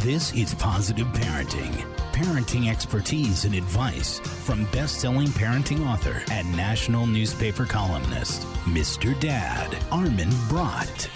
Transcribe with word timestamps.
This 0.00 0.32
is 0.34 0.54
Positive 0.54 1.06
Parenting. 1.08 1.72
Parenting 2.12 2.70
expertise 2.70 3.44
and 3.44 3.54
advice 3.54 4.20
from 4.20 4.64
best 4.66 5.00
selling 5.00 5.28
parenting 5.28 5.84
author 5.84 6.22
and 6.30 6.54
national 6.56 7.06
newspaper 7.06 7.64
columnist, 7.64 8.42
Mr. 8.66 9.18
Dad, 9.18 9.76
Armin 9.90 10.30
Brott. 10.48 11.08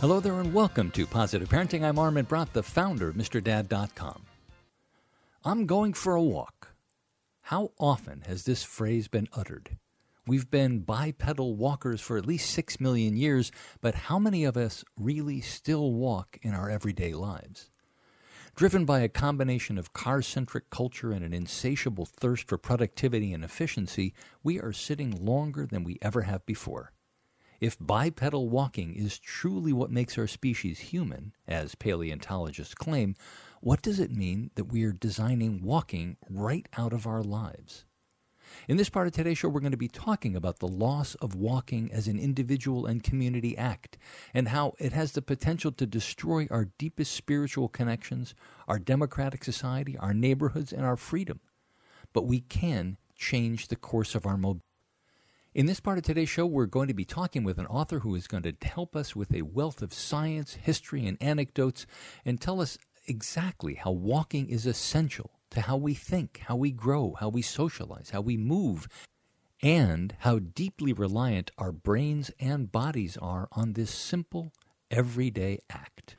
Hello 0.00 0.20
there, 0.20 0.38
and 0.40 0.54
welcome 0.54 0.90
to 0.92 1.06
Positive 1.06 1.48
Parenting. 1.48 1.82
I'm 1.82 1.98
Armin 1.98 2.26
Brott, 2.26 2.52
the 2.52 2.62
founder 2.62 3.08
of 3.08 3.16
MrDad.com. 3.16 4.22
I'm 5.44 5.66
going 5.66 5.94
for 5.94 6.14
a 6.14 6.22
walk. 6.22 6.74
How 7.40 7.72
often 7.80 8.22
has 8.26 8.44
this 8.44 8.62
phrase 8.62 9.08
been 9.08 9.26
uttered? 9.32 9.78
We've 10.24 10.48
been 10.48 10.80
bipedal 10.80 11.56
walkers 11.56 12.00
for 12.00 12.16
at 12.16 12.26
least 12.26 12.50
six 12.50 12.78
million 12.78 13.16
years, 13.16 13.50
but 13.80 13.96
how 13.96 14.20
many 14.20 14.44
of 14.44 14.56
us 14.56 14.84
really 14.96 15.40
still 15.40 15.92
walk 15.92 16.38
in 16.42 16.54
our 16.54 16.70
everyday 16.70 17.12
lives? 17.12 17.70
Driven 18.54 18.84
by 18.84 19.00
a 19.00 19.08
combination 19.08 19.78
of 19.78 19.92
car 19.92 20.22
centric 20.22 20.70
culture 20.70 21.10
and 21.10 21.24
an 21.24 21.34
insatiable 21.34 22.06
thirst 22.06 22.46
for 22.46 22.56
productivity 22.56 23.32
and 23.32 23.42
efficiency, 23.42 24.14
we 24.44 24.60
are 24.60 24.72
sitting 24.72 25.10
longer 25.10 25.66
than 25.66 25.82
we 25.82 25.98
ever 26.00 26.22
have 26.22 26.46
before. 26.46 26.92
If 27.60 27.76
bipedal 27.80 28.48
walking 28.48 28.94
is 28.94 29.18
truly 29.18 29.72
what 29.72 29.90
makes 29.90 30.16
our 30.16 30.28
species 30.28 30.78
human, 30.78 31.32
as 31.48 31.74
paleontologists 31.74 32.74
claim, 32.74 33.16
what 33.60 33.82
does 33.82 33.98
it 33.98 34.12
mean 34.12 34.52
that 34.54 34.66
we 34.66 34.84
are 34.84 34.92
designing 34.92 35.62
walking 35.62 36.16
right 36.30 36.68
out 36.76 36.92
of 36.92 37.08
our 37.08 37.22
lives? 37.24 37.86
In 38.68 38.76
this 38.76 38.90
part 38.90 39.08
of 39.08 39.12
today's 39.12 39.38
show, 39.38 39.48
we're 39.48 39.58
going 39.58 39.72
to 39.72 39.76
be 39.76 39.88
talking 39.88 40.36
about 40.36 40.60
the 40.60 40.68
loss 40.68 41.16
of 41.16 41.34
walking 41.34 41.90
as 41.92 42.06
an 42.06 42.20
individual 42.20 42.86
and 42.86 43.02
community 43.02 43.58
act 43.58 43.98
and 44.32 44.48
how 44.48 44.74
it 44.78 44.92
has 44.92 45.12
the 45.12 45.22
potential 45.22 45.72
to 45.72 45.84
destroy 45.84 46.46
our 46.48 46.68
deepest 46.78 47.12
spiritual 47.12 47.68
connections, 47.68 48.36
our 48.68 48.78
democratic 48.78 49.42
society, 49.42 49.98
our 49.98 50.14
neighborhoods, 50.14 50.72
and 50.72 50.84
our 50.84 50.96
freedom. 50.96 51.40
But 52.12 52.26
we 52.26 52.38
can 52.38 52.98
change 53.16 53.66
the 53.66 53.74
course 53.74 54.14
of 54.14 54.26
our 54.26 54.36
mobility. 54.36 54.64
In 55.54 55.66
this 55.66 55.80
part 55.80 55.98
of 55.98 56.04
today's 56.04 56.28
show, 56.28 56.46
we're 56.46 56.66
going 56.66 56.88
to 56.88 56.94
be 56.94 57.04
talking 57.04 57.42
with 57.42 57.58
an 57.58 57.66
author 57.66 57.98
who 57.98 58.14
is 58.14 58.28
going 58.28 58.44
to 58.44 58.54
help 58.62 58.94
us 58.94 59.16
with 59.16 59.34
a 59.34 59.42
wealth 59.42 59.82
of 59.82 59.92
science, 59.92 60.54
history, 60.54 61.04
and 61.04 61.20
anecdotes 61.20 61.84
and 62.24 62.40
tell 62.40 62.60
us 62.60 62.78
exactly 63.08 63.74
how 63.74 63.90
walking 63.90 64.48
is 64.48 64.66
essential 64.66 65.32
to 65.52 65.60
how 65.60 65.76
we 65.76 65.94
think, 65.94 66.42
how 66.46 66.56
we 66.56 66.70
grow, 66.70 67.14
how 67.20 67.28
we 67.28 67.42
socialize, 67.42 68.10
how 68.10 68.20
we 68.20 68.36
move, 68.36 68.88
and 69.62 70.16
how 70.20 70.38
deeply 70.38 70.92
reliant 70.92 71.50
our 71.58 71.72
brains 71.72 72.30
and 72.40 72.72
bodies 72.72 73.16
are 73.18 73.48
on 73.52 73.74
this 73.74 73.90
simple, 73.90 74.52
everyday 74.90 75.58
act. 75.70 76.16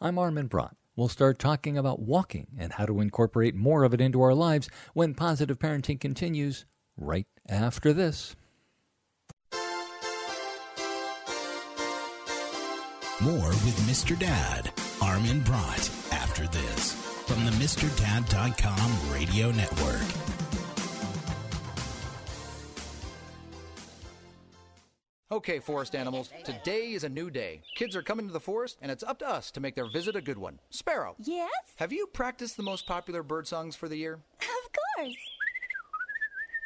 I'm 0.00 0.18
Armin 0.18 0.46
Brott. 0.46 0.76
We'll 0.94 1.08
start 1.08 1.38
talking 1.38 1.78
about 1.78 2.00
walking 2.00 2.48
and 2.58 2.74
how 2.74 2.84
to 2.84 3.00
incorporate 3.00 3.54
more 3.54 3.84
of 3.84 3.94
it 3.94 4.00
into 4.00 4.20
our 4.20 4.34
lives 4.34 4.68
when 4.92 5.14
positive 5.14 5.58
parenting 5.58 5.98
continues 5.98 6.66
right 6.96 7.26
after 7.48 7.92
this. 7.92 8.36
More 13.22 13.48
with 13.48 13.78
Mr. 13.88 14.18
Dad, 14.18 14.70
Armin 15.02 15.40
Brott, 15.40 15.90
after 16.12 16.46
this 16.48 17.09
from 17.30 17.44
the 17.44 17.52
MrDad.com 17.52 19.12
radio 19.12 19.52
network. 19.52 20.00
Okay, 25.30 25.60
forest 25.60 25.94
animals, 25.94 26.28
today 26.42 26.90
is 26.90 27.04
a 27.04 27.08
new 27.08 27.30
day. 27.30 27.62
Kids 27.76 27.94
are 27.94 28.02
coming 28.02 28.26
to 28.26 28.32
the 28.32 28.40
forest, 28.40 28.78
and 28.82 28.90
it's 28.90 29.04
up 29.04 29.20
to 29.20 29.28
us 29.28 29.52
to 29.52 29.60
make 29.60 29.76
their 29.76 29.88
visit 29.88 30.16
a 30.16 30.20
good 30.20 30.38
one. 30.38 30.58
Sparrow. 30.70 31.14
Yes? 31.20 31.50
Have 31.76 31.92
you 31.92 32.08
practiced 32.08 32.56
the 32.56 32.64
most 32.64 32.84
popular 32.88 33.22
bird 33.22 33.46
songs 33.46 33.76
for 33.76 33.88
the 33.88 33.96
year? 33.96 34.14
Of 34.40 34.72
course. 34.96 35.14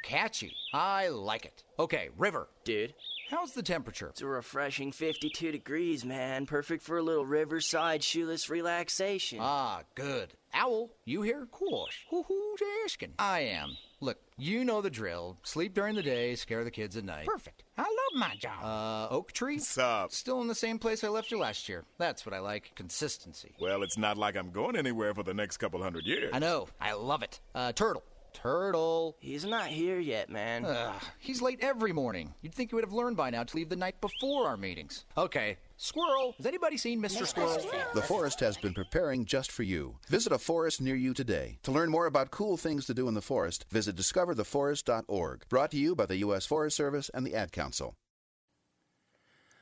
Catchy. 0.02 0.54
I 0.72 1.08
like 1.08 1.44
it. 1.44 1.62
Okay, 1.78 2.08
River. 2.16 2.48
Dude. 2.64 2.94
How's 3.30 3.52
the 3.52 3.62
temperature? 3.62 4.08
It's 4.08 4.20
a 4.20 4.26
refreshing 4.26 4.92
52 4.92 5.50
degrees, 5.50 6.04
man. 6.04 6.44
Perfect 6.44 6.82
for 6.82 6.98
a 6.98 7.02
little 7.02 7.24
riverside 7.24 8.02
shoeless 8.02 8.50
relaxation. 8.50 9.38
Ah, 9.40 9.80
good. 9.94 10.34
Owl, 10.54 10.90
you 11.04 11.22
here? 11.22 11.46
Course. 11.50 11.94
Who's 12.10 12.60
asking? 12.84 13.14
I 13.18 13.40
am. 13.40 13.76
Look, 14.00 14.18
you 14.36 14.64
know 14.64 14.80
the 14.80 14.90
drill. 14.90 15.38
Sleep 15.42 15.74
during 15.74 15.94
the 15.94 16.02
day, 16.02 16.34
scare 16.34 16.62
the 16.62 16.70
kids 16.70 16.96
at 16.96 17.04
night. 17.04 17.26
Perfect. 17.26 17.64
I 17.76 17.82
love 17.82 18.20
my 18.28 18.36
job. 18.36 18.62
Uh, 18.62 19.08
Oak 19.12 19.32
Tree? 19.32 19.58
Sup? 19.58 20.12
Still 20.12 20.40
in 20.42 20.48
the 20.48 20.54
same 20.54 20.78
place 20.78 21.02
I 21.02 21.08
left 21.08 21.30
you 21.30 21.38
last 21.38 21.68
year. 21.68 21.84
That's 21.98 22.24
what 22.24 22.34
I 22.34 22.38
like. 22.38 22.72
Consistency. 22.76 23.52
Well, 23.60 23.82
it's 23.82 23.98
not 23.98 24.16
like 24.16 24.36
I'm 24.36 24.50
going 24.50 24.76
anywhere 24.76 25.14
for 25.14 25.22
the 25.22 25.34
next 25.34 25.56
couple 25.56 25.82
hundred 25.82 26.06
years. 26.06 26.30
I 26.32 26.38
know. 26.38 26.68
I 26.80 26.92
love 26.92 27.22
it. 27.22 27.40
Uh, 27.54 27.72
Turtle. 27.72 28.04
Turtle. 28.34 29.16
He's 29.20 29.44
not 29.44 29.68
here 29.68 29.98
yet, 29.98 30.28
man. 30.28 30.66
Ugh, 30.66 31.02
he's 31.18 31.40
late 31.40 31.60
every 31.62 31.92
morning. 31.92 32.34
You'd 32.42 32.54
think 32.54 32.70
he 32.70 32.74
would 32.74 32.84
have 32.84 32.92
learned 32.92 33.16
by 33.16 33.30
now 33.30 33.44
to 33.44 33.56
leave 33.56 33.70
the 33.70 33.76
night 33.76 34.00
before 34.00 34.46
our 34.46 34.56
meetings. 34.56 35.06
Okay. 35.16 35.56
Squirrel. 35.76 36.34
Has 36.36 36.46
anybody 36.46 36.76
seen 36.76 37.02
Mr. 37.02 37.26
Squirrel? 37.26 37.58
The 37.94 38.02
forest 38.02 38.40
has 38.40 38.56
been 38.56 38.74
preparing 38.74 39.24
just 39.24 39.50
for 39.50 39.62
you. 39.62 39.96
Visit 40.08 40.32
a 40.32 40.38
forest 40.38 40.80
near 40.80 40.94
you 40.94 41.14
today. 41.14 41.58
To 41.62 41.72
learn 41.72 41.90
more 41.90 42.06
about 42.06 42.30
cool 42.30 42.56
things 42.56 42.86
to 42.86 42.94
do 42.94 43.08
in 43.08 43.14
the 43.14 43.22
forest, 43.22 43.64
visit 43.70 43.96
discovertheforest.org. 43.96 45.48
Brought 45.48 45.70
to 45.72 45.76
you 45.78 45.94
by 45.94 46.06
the 46.06 46.18
U.S. 46.18 46.46
Forest 46.46 46.76
Service 46.76 47.10
and 47.14 47.26
the 47.26 47.34
Ad 47.34 47.50
Council. 47.50 47.96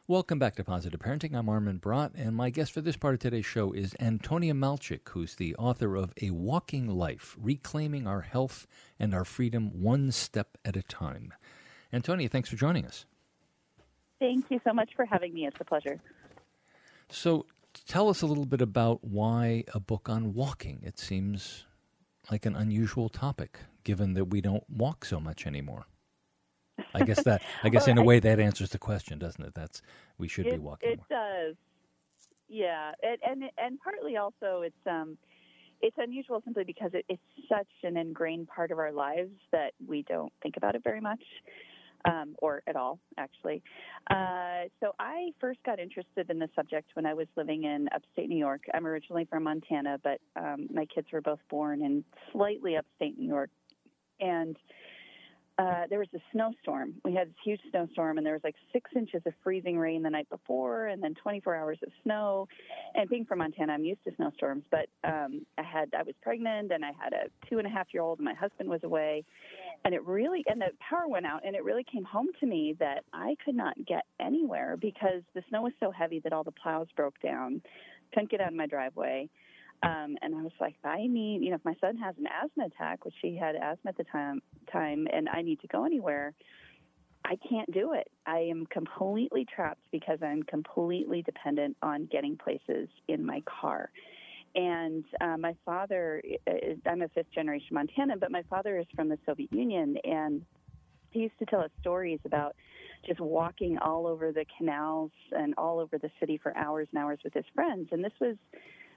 Welcome 0.08 0.40
back 0.40 0.56
to 0.56 0.64
Positive 0.64 0.98
Parenting. 0.98 1.32
I'm 1.36 1.48
Armin 1.48 1.78
Brott, 1.78 2.10
and 2.16 2.34
my 2.34 2.50
guest 2.50 2.72
for 2.72 2.80
this 2.80 2.96
part 2.96 3.14
of 3.14 3.20
today's 3.20 3.46
show 3.46 3.70
is 3.70 3.94
Antonia 4.00 4.52
Malchik, 4.52 5.08
who's 5.10 5.36
the 5.36 5.54
author 5.54 5.94
of 5.94 6.12
A 6.20 6.30
Walking 6.30 6.88
Life 6.88 7.36
Reclaiming 7.40 8.08
Our 8.08 8.22
Health 8.22 8.66
and 8.98 9.14
Our 9.14 9.24
Freedom 9.24 9.70
One 9.80 10.10
Step 10.10 10.58
at 10.64 10.74
a 10.74 10.82
Time. 10.82 11.32
Antonia, 11.92 12.28
thanks 12.28 12.50
for 12.50 12.56
joining 12.56 12.84
us. 12.84 13.06
Thank 14.18 14.46
you 14.50 14.60
so 14.64 14.72
much 14.72 14.90
for 14.96 15.04
having 15.04 15.34
me. 15.34 15.46
It's 15.46 15.60
a 15.60 15.64
pleasure. 15.64 16.00
So, 17.08 17.46
tell 17.86 18.08
us 18.08 18.22
a 18.22 18.26
little 18.26 18.44
bit 18.44 18.60
about 18.60 19.04
why 19.04 19.62
a 19.72 19.78
book 19.78 20.08
on 20.08 20.34
walking. 20.34 20.82
It 20.82 20.98
seems 20.98 21.64
like 22.28 22.44
an 22.44 22.56
unusual 22.56 23.08
topic, 23.08 23.60
given 23.84 24.14
that 24.14 24.24
we 24.24 24.40
don't 24.40 24.68
walk 24.68 25.04
so 25.04 25.20
much 25.20 25.46
anymore. 25.46 25.86
I 26.94 27.04
guess 27.04 27.22
that 27.24 27.42
I 27.62 27.68
guess 27.70 27.86
well, 27.86 27.92
in 27.92 27.98
a 27.98 28.04
way 28.04 28.20
that 28.20 28.40
answers 28.40 28.70
the 28.70 28.78
question, 28.78 29.18
doesn't 29.18 29.42
it? 29.44 29.54
That's 29.54 29.82
we 30.18 30.28
should 30.28 30.46
it, 30.46 30.52
be 30.52 30.58
walking. 30.58 30.90
It 30.90 31.00
more. 31.10 31.18
does. 31.18 31.56
Yeah, 32.48 32.92
and, 33.02 33.18
and 33.26 33.50
and 33.58 33.78
partly 33.80 34.16
also 34.16 34.62
it's 34.62 34.86
um 34.86 35.16
it's 35.80 35.96
unusual 35.98 36.40
simply 36.44 36.64
because 36.64 36.90
it, 36.94 37.04
it's 37.08 37.22
such 37.48 37.68
an 37.82 37.96
ingrained 37.96 38.48
part 38.48 38.70
of 38.70 38.78
our 38.78 38.92
lives 38.92 39.32
that 39.50 39.72
we 39.86 40.04
don't 40.08 40.32
think 40.42 40.56
about 40.56 40.74
it 40.74 40.82
very 40.84 41.00
much. 41.00 41.22
Um, 42.04 42.34
or 42.40 42.64
at 42.66 42.74
all, 42.74 42.98
actually. 43.16 43.62
Uh, 44.10 44.62
so 44.80 44.92
I 44.98 45.30
first 45.40 45.60
got 45.64 45.78
interested 45.78 46.28
in 46.30 46.40
the 46.40 46.48
subject 46.56 46.88
when 46.94 47.06
I 47.06 47.14
was 47.14 47.28
living 47.36 47.62
in 47.62 47.88
upstate 47.94 48.28
New 48.28 48.38
York. 48.38 48.62
I'm 48.74 48.88
originally 48.88 49.24
from 49.30 49.44
Montana, 49.44 50.00
but 50.02 50.18
um, 50.34 50.66
my 50.72 50.84
kids 50.92 51.06
were 51.12 51.20
both 51.20 51.38
born 51.48 51.80
in 51.80 52.04
slightly 52.32 52.76
upstate 52.76 53.16
New 53.16 53.28
York. 53.28 53.50
And 54.18 54.56
uh, 55.58 55.82
there 55.90 55.98
was 55.98 56.08
a 56.14 56.18
snowstorm. 56.32 56.94
We 57.04 57.14
had 57.14 57.28
this 57.28 57.36
huge 57.44 57.60
snowstorm, 57.70 58.16
and 58.16 58.26
there 58.26 58.32
was 58.32 58.42
like 58.42 58.54
six 58.72 58.90
inches 58.96 59.22
of 59.26 59.34
freezing 59.44 59.78
rain 59.78 60.02
the 60.02 60.10
night 60.10 60.28
before, 60.30 60.86
and 60.86 61.02
then 61.02 61.14
24 61.14 61.54
hours 61.54 61.78
of 61.82 61.92
snow. 62.02 62.48
And 62.94 63.08
being 63.08 63.26
from 63.26 63.40
Montana, 63.40 63.74
I'm 63.74 63.84
used 63.84 64.02
to 64.04 64.14
snowstorms, 64.16 64.64
but 64.70 64.86
um, 65.04 65.44
I 65.58 65.62
had 65.62 65.90
I 65.96 66.02
was 66.02 66.14
pregnant, 66.22 66.72
and 66.72 66.84
I 66.84 66.92
had 66.98 67.12
a 67.12 67.48
two 67.48 67.58
and 67.58 67.66
a 67.66 67.70
half 67.70 67.88
year 67.92 68.02
old, 68.02 68.18
and 68.18 68.24
my 68.24 68.34
husband 68.34 68.68
was 68.68 68.82
away, 68.82 69.24
and 69.84 69.94
it 69.94 70.04
really 70.06 70.42
and 70.46 70.60
the 70.60 70.70
power 70.80 71.06
went 71.06 71.26
out, 71.26 71.42
and 71.44 71.54
it 71.54 71.64
really 71.64 71.84
came 71.84 72.04
home 72.04 72.28
to 72.40 72.46
me 72.46 72.74
that 72.78 73.04
I 73.12 73.36
could 73.44 73.54
not 73.54 73.74
get 73.86 74.04
anywhere 74.20 74.78
because 74.80 75.22
the 75.34 75.42
snow 75.50 75.62
was 75.62 75.72
so 75.80 75.90
heavy 75.90 76.20
that 76.20 76.32
all 76.32 76.44
the 76.44 76.52
plows 76.52 76.86
broke 76.96 77.20
down. 77.22 77.60
Couldn't 78.14 78.30
get 78.30 78.40
out 78.40 78.48
of 78.48 78.54
my 78.54 78.66
driveway. 78.66 79.28
Um, 79.82 80.16
and 80.22 80.34
I 80.34 80.42
was 80.42 80.52
like, 80.60 80.76
I 80.84 81.06
need, 81.08 81.42
you 81.42 81.50
know, 81.50 81.56
if 81.56 81.64
my 81.64 81.74
son 81.80 81.96
has 81.96 82.14
an 82.18 82.26
asthma 82.26 82.66
attack, 82.66 83.04
which 83.04 83.14
he 83.20 83.36
had 83.36 83.56
asthma 83.56 83.88
at 83.90 83.96
the 83.96 84.04
time, 84.04 84.40
time, 84.72 85.08
and 85.12 85.28
I 85.28 85.42
need 85.42 85.60
to 85.60 85.66
go 85.66 85.84
anywhere, 85.84 86.34
I 87.24 87.36
can't 87.48 87.70
do 87.72 87.92
it. 87.92 88.10
I 88.26 88.38
am 88.38 88.66
completely 88.66 89.46
trapped 89.54 89.84
because 89.90 90.18
I'm 90.22 90.42
completely 90.44 91.22
dependent 91.22 91.76
on 91.82 92.08
getting 92.10 92.36
places 92.36 92.88
in 93.08 93.24
my 93.24 93.42
car. 93.60 93.90
And 94.54 95.04
uh, 95.20 95.36
my 95.38 95.54
father, 95.64 96.22
is, 96.46 96.78
I'm 96.86 97.02
a 97.02 97.08
fifth 97.08 97.32
generation 97.32 97.76
Montanan, 97.76 98.20
but 98.20 98.30
my 98.30 98.42
father 98.50 98.78
is 98.78 98.86
from 98.94 99.08
the 99.08 99.18
Soviet 99.24 99.52
Union, 99.52 99.96
and 100.04 100.42
he 101.10 101.20
used 101.20 101.38
to 101.38 101.46
tell 101.46 101.60
us 101.60 101.70
stories 101.80 102.20
about 102.24 102.54
just 103.06 103.20
walking 103.20 103.78
all 103.78 104.06
over 104.06 104.30
the 104.30 104.44
canals 104.56 105.10
and 105.32 105.54
all 105.58 105.78
over 105.78 105.98
the 105.98 106.10
city 106.20 106.38
for 106.42 106.56
hours 106.56 106.88
and 106.92 107.02
hours 107.02 107.18
with 107.24 107.34
his 107.34 107.44
friends. 107.54 107.88
And 107.92 108.04
this 108.04 108.12
was 108.20 108.36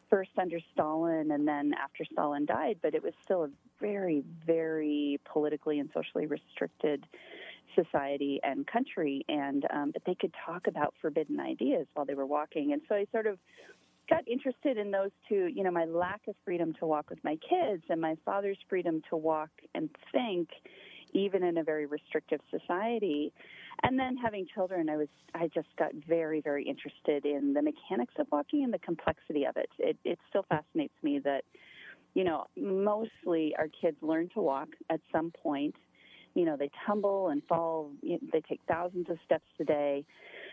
first 0.10 0.32
under 0.38 0.60
Stalin 0.74 1.32
and 1.32 1.48
then 1.48 1.74
after 1.74 2.06
Stalin 2.06 2.46
died, 2.46 2.78
but 2.82 2.94
it 2.94 3.04
was 3.04 3.14
still 3.24 3.44
a 3.44 3.50
very, 3.80 4.24
very 4.46 5.20
politically 5.26 5.80
and 5.80 5.90
socially 5.94 6.26
restricted 6.26 7.06
society 7.76 8.40
and 8.44 8.66
country, 8.66 9.26
and 9.28 9.66
um, 9.72 9.92
but 9.92 10.04
they 10.06 10.16
could 10.16 10.34
talk 10.46 10.68
about 10.68 10.94
forbidden 11.02 11.40
ideas 11.40 11.88
while 11.94 12.06
they 12.06 12.14
were 12.14 12.26
walking, 12.26 12.72
and 12.74 12.82
so 12.88 12.96
I 12.96 13.06
sort 13.12 13.28
of 13.28 13.38
got 14.10 14.28
interested 14.28 14.78
in 14.78 14.92
those 14.92 15.12
two. 15.28 15.48
You 15.54 15.64
know, 15.64 15.72
my 15.72 15.86
lack 15.86 16.22
of 16.28 16.36
freedom 16.46 16.74
to 16.80 16.86
walk 16.86 17.10
with 17.10 17.24
my 17.24 17.38
kids, 17.38 17.84
and 17.90 18.00
my 18.00 18.16
father's 18.24 18.58
freedom 18.70 19.02
to 19.10 19.18
walk 19.18 19.50
and 19.74 19.90
think, 20.12 20.50
even 21.14 21.44
in 21.44 21.58
a 21.58 21.64
very 21.64 21.86
restrictive 21.86 22.40
society. 22.50 23.34
And 23.84 24.00
then 24.00 24.18
having 24.18 24.48
children, 24.54 24.90
I 24.90 24.98
was 24.98 25.08
I 25.34 25.50
just 25.54 25.68
got 25.78 25.94
very 26.08 26.42
very 26.42 26.64
interested 26.66 27.26
in 27.26 27.54
the 27.54 27.62
mechanics 27.62 28.14
of 28.20 28.28
walking 28.32 28.64
and 28.64 28.74
the 28.74 28.80
complexity 28.80 29.46
of 29.46 29.58
it. 29.58 29.70
It 29.78 29.98
it 30.04 30.20
still 30.30 30.46
fascinates 30.50 30.94
me 31.04 31.20
that 31.20 31.44
you 32.14 32.24
know 32.24 32.46
mostly 32.58 33.56
our 33.58 33.68
kids 33.68 33.98
learn 34.02 34.30
to 34.34 34.42
walk 34.42 34.70
at 34.90 35.02
some 35.12 35.32
point 35.32 35.76
you 36.36 36.46
know, 36.46 36.58
they 36.58 36.70
tumble 36.86 37.30
and 37.30 37.42
fall. 37.48 37.92
They 38.04 38.42
take 38.48 38.62
thousands 38.68 39.10
of 39.10 39.18
steps 39.26 39.46
a 39.60 39.64
day. 39.64 40.06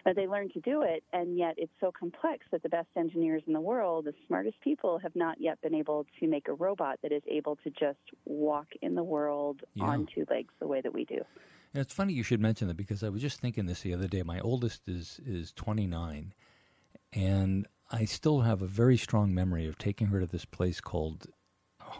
But 0.05 0.17
they 0.17 0.27
learn 0.27 0.51
to 0.55 0.61
do 0.61 0.83
it, 0.83 1.05
and 1.13 1.39
yet 1.39 1.55
it's 1.57 1.73
so 1.81 1.93
complex 1.97 2.45
that 2.51 2.65
the 2.65 2.69
best 2.69 2.89
engineers 2.97 3.45
in 3.47 3.53
the 3.53 3.61
world, 3.61 4.07
the 4.07 4.15
smartest 4.27 4.61
people, 4.61 4.99
have 4.99 5.15
not 5.15 5.41
yet 5.41 5.61
been 5.61 5.77
able 5.77 6.07
to 6.19 6.27
make 6.27 6.49
a 6.49 6.55
robot 6.55 6.99
that 7.03 7.13
is 7.13 7.23
able 7.29 7.55
to 7.63 7.71
just 7.71 8.01
walk 8.25 8.67
in 8.81 8.97
the 8.97 9.05
world 9.05 9.61
yeah. 9.75 9.85
on 9.85 10.09
two 10.13 10.27
legs 10.29 10.53
the 10.59 10.67
way 10.67 10.81
that 10.81 10.93
we 10.93 11.05
do. 11.05 11.21
And 11.73 11.81
it's 11.81 11.95
funny 11.95 12.15
you 12.15 12.25
should 12.25 12.41
mention 12.41 12.67
that 12.67 12.77
because 12.77 13.05
I 13.05 13.11
was 13.11 13.23
just 13.23 13.41
thinking 13.41 13.67
this 13.67 13.83
the 13.83 13.95
other 13.95 14.09
day. 14.09 14.25
My 14.25 14.41
oldest 14.41 14.89
is 14.89 15.21
is 15.25 15.53
29, 15.53 16.35
and 17.13 17.67
I 17.93 18.05
still 18.05 18.41
have 18.41 18.61
a 18.61 18.67
very 18.67 18.97
strong 18.97 19.33
memory 19.33 19.69
of 19.69 19.79
taking 19.79 20.09
her 20.09 20.19
to 20.19 20.27
this 20.27 20.45
place 20.45 20.81
called 20.81 21.29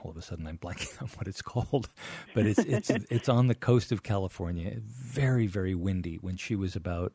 all 0.03 0.11
of 0.11 0.17
a 0.17 0.23
sudden 0.23 0.47
I'm 0.47 0.59
blanking 0.59 1.01
on 1.03 1.09
what 1.17 1.29
it's 1.29 1.43
called, 1.43 1.89
but 2.35 2.47
it's 2.47 2.59
it's 2.61 2.91
it's 3.11 3.29
on 3.29 3.47
the 3.47 3.55
coast 3.55 3.93
of 3.93 4.03
California. 4.03 4.75
Very 4.81 5.47
very 5.47 5.75
windy 5.75 6.17
when 6.17 6.37
she 6.37 6.57
was 6.57 6.77
about 6.77 7.13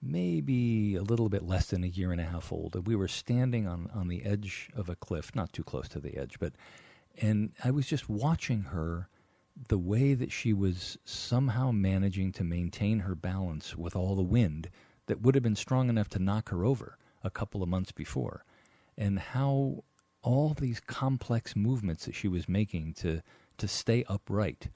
maybe 0.00 0.96
a 0.96 1.02
little 1.02 1.28
bit 1.28 1.44
less 1.44 1.66
than 1.66 1.84
a 1.84 1.88
year 1.88 2.10
and 2.10 2.20
a 2.20 2.24
half 2.24 2.52
old. 2.52 2.74
And 2.74 2.86
we 2.86 2.96
were 2.96 3.08
standing 3.08 3.66
on 3.66 3.90
on 3.94 4.08
the 4.08 4.24
edge 4.24 4.70
of 4.74 4.88
a 4.88 4.96
cliff, 4.96 5.34
not 5.34 5.52
too 5.52 5.64
close 5.64 5.88
to 5.90 6.00
the 6.00 6.16
edge, 6.16 6.38
but 6.38 6.52
and 7.20 7.52
I 7.62 7.70
was 7.70 7.86
just 7.86 8.08
watching 8.08 8.62
her 8.64 9.08
the 9.68 9.78
way 9.78 10.14
that 10.14 10.32
she 10.32 10.52
was 10.52 10.96
somehow 11.04 11.70
managing 11.70 12.32
to 12.32 12.44
maintain 12.44 13.00
her 13.00 13.14
balance 13.14 13.76
with 13.76 13.94
all 13.94 14.14
the 14.16 14.22
wind 14.22 14.70
that 15.06 15.20
would 15.20 15.34
have 15.34 15.44
been 15.44 15.56
strong 15.56 15.88
enough 15.88 16.08
to 16.08 16.18
knock 16.18 16.48
her 16.48 16.64
over 16.64 16.96
a 17.22 17.30
couple 17.30 17.62
of 17.62 17.68
months 17.68 17.92
before 17.92 18.44
and 18.96 19.18
how 19.18 19.84
all 20.22 20.54
these 20.54 20.80
complex 20.80 21.56
movements 21.56 22.06
that 22.06 22.14
she 22.14 22.28
was 22.28 22.48
making 22.48 22.94
to 22.94 23.22
to 23.58 23.68
stay 23.68 24.04
upright. 24.08 24.68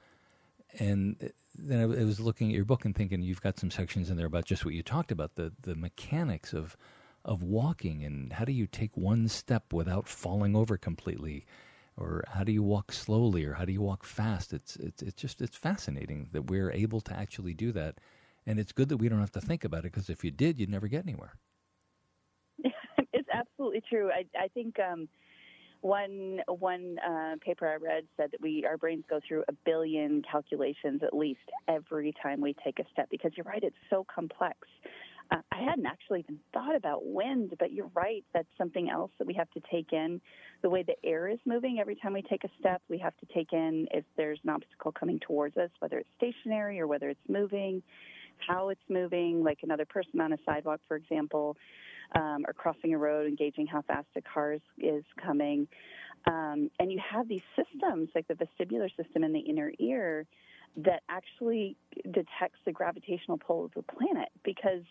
And 0.78 1.32
then 1.58 1.80
I 1.80 1.86
was 1.86 2.20
looking 2.20 2.50
at 2.50 2.54
your 2.54 2.64
book 2.64 2.84
and 2.84 2.94
thinking 2.94 3.22
you've 3.22 3.40
got 3.40 3.58
some 3.58 3.70
sections 3.70 4.10
in 4.10 4.16
there 4.16 4.26
about 4.26 4.44
just 4.44 4.64
what 4.64 4.74
you 4.74 4.82
talked 4.82 5.12
about 5.12 5.36
the 5.36 5.52
the 5.62 5.74
mechanics 5.74 6.52
of 6.52 6.76
of 7.24 7.42
walking 7.42 8.04
and 8.04 8.32
how 8.34 8.44
do 8.44 8.52
you 8.52 8.66
take 8.66 8.96
one 8.96 9.26
step 9.28 9.72
without 9.72 10.06
falling 10.06 10.54
over 10.54 10.76
completely? 10.76 11.44
Or 11.98 12.24
how 12.28 12.44
do 12.44 12.52
you 12.52 12.62
walk 12.62 12.92
slowly 12.92 13.44
or 13.44 13.54
how 13.54 13.64
do 13.64 13.72
you 13.72 13.80
walk 13.80 14.04
fast? 14.04 14.52
It's 14.52 14.76
it's 14.76 15.02
it's 15.02 15.20
just 15.20 15.40
it's 15.40 15.56
fascinating 15.56 16.28
that 16.32 16.50
we're 16.50 16.70
able 16.70 17.00
to 17.02 17.16
actually 17.16 17.54
do 17.54 17.72
that. 17.72 17.98
And 18.46 18.60
it's 18.60 18.72
good 18.72 18.88
that 18.90 18.98
we 18.98 19.08
don't 19.08 19.20
have 19.20 19.32
to 19.32 19.40
think 19.40 19.64
about 19.64 19.80
it 19.80 19.92
because 19.92 20.10
if 20.10 20.22
you 20.24 20.30
did 20.30 20.58
you'd 20.58 20.70
never 20.70 20.88
get 20.88 21.04
anywhere. 21.04 21.34
It's 23.12 23.28
absolutely 23.32 23.82
true. 23.88 24.10
I 24.10 24.24
i 24.38 24.48
think 24.48 24.78
um 24.78 25.08
one 25.80 26.40
one 26.48 26.96
uh, 26.98 27.36
paper 27.40 27.68
I 27.68 27.76
read 27.76 28.04
said 28.16 28.30
that 28.32 28.40
we 28.40 28.64
our 28.66 28.76
brains 28.76 29.04
go 29.08 29.20
through 29.26 29.44
a 29.48 29.52
billion 29.64 30.22
calculations 30.30 31.02
at 31.02 31.14
least 31.14 31.40
every 31.68 32.14
time 32.22 32.40
we 32.40 32.54
take 32.64 32.78
a 32.78 32.84
step 32.92 33.08
because 33.10 33.32
you're 33.36 33.44
right 33.44 33.62
it's 33.62 33.76
so 33.90 34.04
complex. 34.12 34.58
Uh, 35.30 35.38
I 35.50 35.58
hadn't 35.58 35.86
actually 35.86 36.20
even 36.20 36.38
thought 36.52 36.76
about 36.76 37.04
wind, 37.04 37.54
but 37.58 37.72
you're 37.72 37.90
right. 37.94 38.24
That's 38.32 38.46
something 38.56 38.88
else 38.88 39.10
that 39.18 39.26
we 39.26 39.34
have 39.34 39.50
to 39.52 39.60
take 39.72 39.92
in. 39.92 40.20
The 40.62 40.70
way 40.70 40.84
the 40.84 40.94
air 41.04 41.26
is 41.28 41.40
moving 41.44 41.78
every 41.80 41.96
time 41.96 42.12
we 42.12 42.22
take 42.22 42.44
a 42.44 42.48
step, 42.60 42.80
we 42.88 42.98
have 42.98 43.16
to 43.16 43.26
take 43.34 43.52
in 43.52 43.88
if 43.90 44.04
there's 44.16 44.38
an 44.44 44.50
obstacle 44.50 44.92
coming 44.92 45.18
towards 45.18 45.56
us, 45.56 45.70
whether 45.80 45.98
it's 45.98 46.08
stationary 46.16 46.78
or 46.78 46.86
whether 46.86 47.08
it's 47.08 47.28
moving, 47.28 47.82
how 48.46 48.68
it's 48.68 48.80
moving, 48.88 49.42
like 49.42 49.58
another 49.64 49.84
person 49.84 50.20
on 50.20 50.32
a 50.32 50.38
sidewalk, 50.46 50.80
for 50.86 50.96
example 50.96 51.56
um, 52.14 52.44
or 52.46 52.52
crossing 52.52 52.94
a 52.94 52.98
road, 52.98 53.26
engaging 53.26 53.66
how 53.66 53.82
fast 53.82 54.06
a 54.16 54.22
car 54.22 54.52
is, 54.54 54.60
is 54.78 55.04
coming. 55.22 55.68
Um, 56.26 56.70
and 56.80 56.90
you 56.90 57.00
have 57.08 57.28
these 57.28 57.42
systems, 57.54 58.08
like 58.14 58.26
the 58.28 58.34
vestibular 58.34 58.88
system 58.96 59.24
in 59.24 59.32
the 59.32 59.40
inner 59.40 59.72
ear, 59.78 60.26
that 60.76 61.02
actually 61.08 61.76
detects 62.04 62.58
the 62.64 62.72
gravitational 62.72 63.38
pull 63.38 63.64
of 63.64 63.72
the 63.74 63.82
planet 63.82 64.28
because 64.44 64.82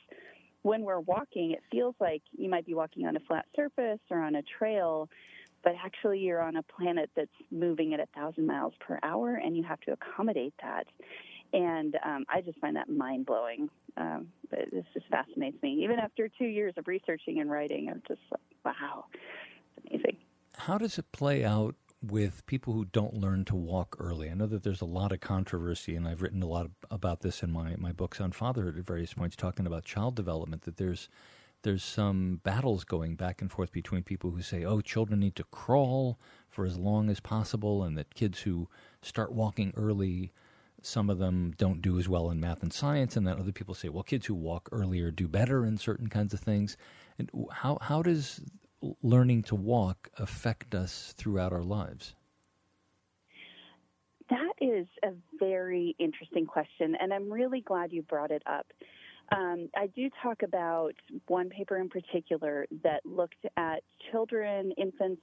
when 0.64 0.82
we're 0.82 1.00
walking, 1.00 1.52
it 1.52 1.62
feels 1.72 1.94
like 2.00 2.24
you 2.36 2.50
might 2.50 2.66
be 2.66 2.74
walking 2.74 3.06
on 3.06 3.16
a 3.16 3.20
flat 3.20 3.46
surface 3.56 4.00
or 4.10 4.20
on 4.20 4.34
a 4.34 4.42
trail, 4.58 5.08
but 5.64 5.74
actually 5.84 6.20
you're 6.20 6.42
on 6.42 6.56
a 6.56 6.64
planet 6.64 7.12
that's 7.16 7.30
moving 7.52 7.94
at 7.94 8.00
a 8.00 8.08
thousand 8.16 8.48
miles 8.48 8.74
per 8.80 8.98
hour, 9.04 9.36
and 9.36 9.56
you 9.56 9.62
have 9.62 9.80
to 9.82 9.92
accommodate 9.92 10.56
that. 10.64 10.88
And 11.56 11.98
um, 12.04 12.26
I 12.28 12.42
just 12.42 12.60
find 12.60 12.76
that 12.76 12.90
mind 12.90 13.26
blowing. 13.26 13.70
Um, 13.96 14.28
this 14.52 14.84
just 14.94 15.08
fascinates 15.08 15.56
me. 15.64 15.80
Even 15.86 16.00
after 16.00 16.28
two 16.28 16.48
years 16.48 16.74
of 16.76 16.86
researching 16.86 17.40
and 17.40 17.50
writing, 17.50 17.88
I'm 17.90 18.04
just 18.10 18.20
like, 18.30 18.42
wow, 18.66 19.06
it's 19.78 19.88
amazing. 19.90 20.18
How 20.58 20.78
does 20.78 20.98
it 20.98 21.10
play 21.14 21.46
out 21.46 21.76
with 22.02 22.46
people 22.46 22.74
who 22.74 22.84
don't 22.84 23.14
learn 23.14 23.46
to 23.46 23.56
walk 23.56 23.96
early? 24.00 24.30
I 24.30 24.34
know 24.34 24.48
that 24.48 24.64
there's 24.64 24.82
a 24.82 24.86
lot 24.86 25.14
of 25.14 25.22
controversy, 25.22 25.96
and 25.96 26.06
I've 26.06 26.22
written 26.22 26.44
a 26.44 26.48
lot 26.48 26.72
about 26.92 27.22
this 27.22 27.42
in 27.42 27.52
my, 27.52 27.76
my 27.78 27.94
books 27.94 28.20
on 28.20 28.34
fatherhood 28.34 28.78
at 28.78 28.86
various 28.86 29.14
points, 29.14 29.38
talking 29.38 29.66
about 29.66 29.86
child 29.86 30.14
development. 30.14 30.64
That 30.64 30.76
there's 30.76 31.08
there's 31.62 31.86
some 31.86 32.42
battles 32.44 32.84
going 32.84 33.16
back 33.16 33.42
and 33.42 33.50
forth 33.50 33.72
between 33.72 34.04
people 34.04 34.32
who 34.32 34.42
say, 34.42 34.66
"Oh, 34.66 34.82
children 34.82 35.22
need 35.22 35.38
to 35.38 35.46
crawl 35.46 36.20
for 36.50 36.66
as 36.66 36.78
long 36.78 37.10
as 37.10 37.22
possible," 37.22 37.82
and 37.82 37.98
that 37.98 38.14
kids 38.14 38.42
who 38.42 38.68
start 39.02 39.32
walking 39.32 39.72
early 39.78 40.34
some 40.86 41.10
of 41.10 41.18
them 41.18 41.54
don't 41.58 41.82
do 41.82 41.98
as 41.98 42.08
well 42.08 42.30
in 42.30 42.40
math 42.40 42.62
and 42.62 42.72
science, 42.72 43.18
and 43.18 43.26
then 43.26 43.40
other 43.40 43.52
people 43.52 43.74
say, 43.74 43.90
well, 43.90 44.04
kids 44.04 44.26
who 44.28 44.36
walk 44.36 44.70
earlier 44.72 45.12
do 45.12 45.28
better 45.28 45.66
in 45.66 45.78
certain 45.78 46.08
kinds 46.08 46.34
of 46.34 46.40
things. 46.40 46.78
And 47.18 47.30
how 47.52 47.78
how 47.82 48.02
does 48.02 48.42
learning 49.02 49.44
to 49.44 49.56
walk 49.56 50.10
affect 50.18 50.76
us 50.76 51.14
throughout 51.18 51.54
our 51.54 51.64
lives? 51.64 52.16
That 54.30 54.54
is 54.60 54.88
a 55.04 55.10
very 55.40 55.96
interesting 56.00 56.46
question, 56.46 56.96
and 57.00 57.14
I'm 57.14 57.32
really 57.32 57.62
glad 57.62 57.92
you 57.92 58.02
brought 58.02 58.32
it 58.32 58.44
up. 58.46 58.68
Um, 59.32 59.70
I 59.76 59.88
do 59.88 60.10
talk 60.22 60.44
about 60.44 60.94
one 61.28 61.50
paper 61.50 61.78
in 61.78 61.90
particular 61.90 62.68
that 62.84 63.06
looked 63.06 63.44
at 63.58 63.82
children, 64.12 64.72
infants 64.78 65.22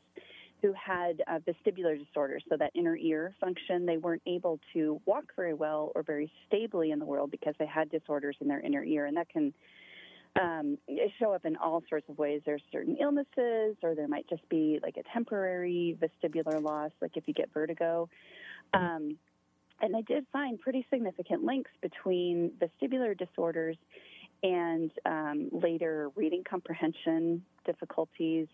who 0.62 0.72
had 0.72 1.22
uh, 1.26 1.40
vestibular 1.40 1.98
disorders, 1.98 2.44
so 2.48 2.56
that 2.56 2.70
inner 2.74 2.96
ear 2.96 3.34
function. 3.40 3.84
They 3.84 3.96
weren't 3.96 4.22
able 4.26 4.60
to 4.72 5.00
walk 5.04 5.24
very 5.34 5.54
well 5.54 5.90
or 5.94 6.02
very 6.04 6.30
stably 6.46 6.92
in 6.92 7.00
the 7.00 7.04
world 7.04 7.30
because 7.32 7.54
they 7.58 7.66
had 7.66 7.90
disorders 7.90 8.36
in 8.40 8.48
their 8.48 8.60
inner 8.60 8.84
ear, 8.84 9.06
and 9.06 9.16
that 9.16 9.28
can 9.28 9.52
um, 10.40 10.78
show 11.18 11.32
up 11.32 11.44
in 11.44 11.56
all 11.56 11.82
sorts 11.88 12.08
of 12.08 12.16
ways. 12.16 12.40
There's 12.46 12.62
certain 12.70 12.96
illnesses, 13.00 13.76
or 13.82 13.94
there 13.94 14.08
might 14.08 14.28
just 14.28 14.48
be 14.48 14.78
like 14.82 14.96
a 14.96 15.02
temporary 15.12 15.98
vestibular 16.00 16.62
loss, 16.62 16.92
like 17.02 17.16
if 17.16 17.24
you 17.26 17.34
get 17.34 17.52
vertigo. 17.52 18.08
Um, 18.72 19.18
and 19.80 19.96
I 19.96 20.02
did 20.02 20.24
find 20.32 20.60
pretty 20.60 20.86
significant 20.90 21.42
links 21.42 21.70
between 21.82 22.52
vestibular 22.60 23.18
disorders 23.18 23.76
and 24.44 24.90
um, 25.06 25.48
later 25.52 26.10
reading 26.14 26.44
comprehension 26.48 27.44
difficulties, 27.66 28.46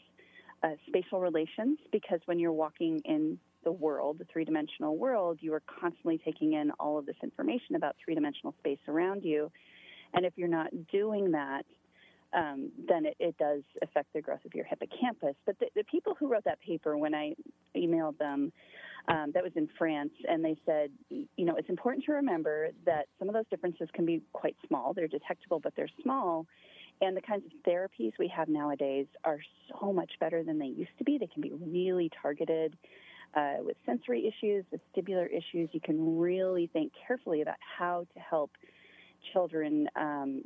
uh, 0.63 0.71
spatial 0.87 1.21
relations 1.21 1.79
because 1.93 2.21
when 2.27 2.39
you're 2.39 2.53
walking 2.53 3.01
in 3.05 3.39
the 3.65 3.73
world, 3.73 4.19
the 4.19 4.25
three 4.33 4.45
dimensional 4.45 4.97
world, 4.97 5.39
you 5.41 5.53
are 5.53 5.63
constantly 5.81 6.19
taking 6.25 6.55
in 6.55 6.71
all 6.79 6.99
of 6.99 7.07
this 7.07 7.17
information 7.23 7.77
about 7.77 7.97
three 8.03 8.15
dimensional 8.15 8.55
space 8.59 8.79
around 8.89 9.25
you. 9.25 9.51
And 10.15 10.25
if 10.25 10.33
you're 10.37 10.49
not 10.49 10.71
doing 10.91 11.33
that, 11.33 11.65
um, 12.33 12.71
then 12.87 13.07
it, 13.07 13.17
it, 13.19 13.39
does 13.39 13.63
affect 13.83 14.13
the 14.13 14.21
growth 14.21 14.45
of 14.45 14.55
your 14.55 14.65
hippocampus. 14.65 15.35
But 15.47 15.59
the, 15.59 15.67
the, 15.75 15.85
people 15.85 16.15
who 16.19 16.29
wrote 16.29 16.45
that 16.45 16.61
paper, 16.61 16.97
when 16.97 17.15
I 17.15 17.35
emailed 17.75 18.19
them, 18.19 18.53
um, 19.09 19.31
that 19.33 19.43
was 19.43 19.53
in 19.57 19.69
France, 19.79 20.13
and 20.29 20.45
they 20.45 20.57
said, 20.67 20.91
you 21.09 21.27
know, 21.39 21.57
it's 21.57 21.71
important 21.71 22.05
to 22.05 22.13
remember 22.13 22.69
that 22.85 23.07
some 23.19 23.29
of 23.29 23.35
those 23.35 23.47
differences 23.51 23.89
can 23.95 24.05
be 24.05 24.21
quite 24.35 24.57
small. 24.67 24.93
They're 24.93 25.09
detectable, 25.09 25.61
but 25.61 25.73
they're 25.75 25.89
small. 26.03 26.47
And 27.01 27.17
the 27.17 27.21
kinds 27.21 27.45
of 27.47 27.53
therapies 27.71 28.13
we 28.19 28.29
have 28.29 28.49
nowadays 28.49 29.07
are 29.25 29.39
so 29.81 29.93
much 29.93 30.11
better 30.19 30.43
than 30.43 30.59
they 30.59 30.67
used 30.67 30.97
to 30.99 31.05
be. 31.05 31.19
They 31.19 31.29
can 31.29 31.43
be 31.43 31.53
really 31.53 32.11
targeted 32.21 32.77
uh, 33.35 33.57
with 33.61 33.77
sensory 33.87 34.27
issues, 34.27 34.65
vestibular 34.73 35.27
issues. 35.27 35.69
You 35.73 35.81
can 35.81 36.19
really 36.19 36.69
think 36.73 36.93
carefully 37.07 37.43
about 37.43 37.57
how 37.61 38.07
to 38.15 38.21
help 38.21 38.51
children 39.33 39.89
um, 39.97 40.43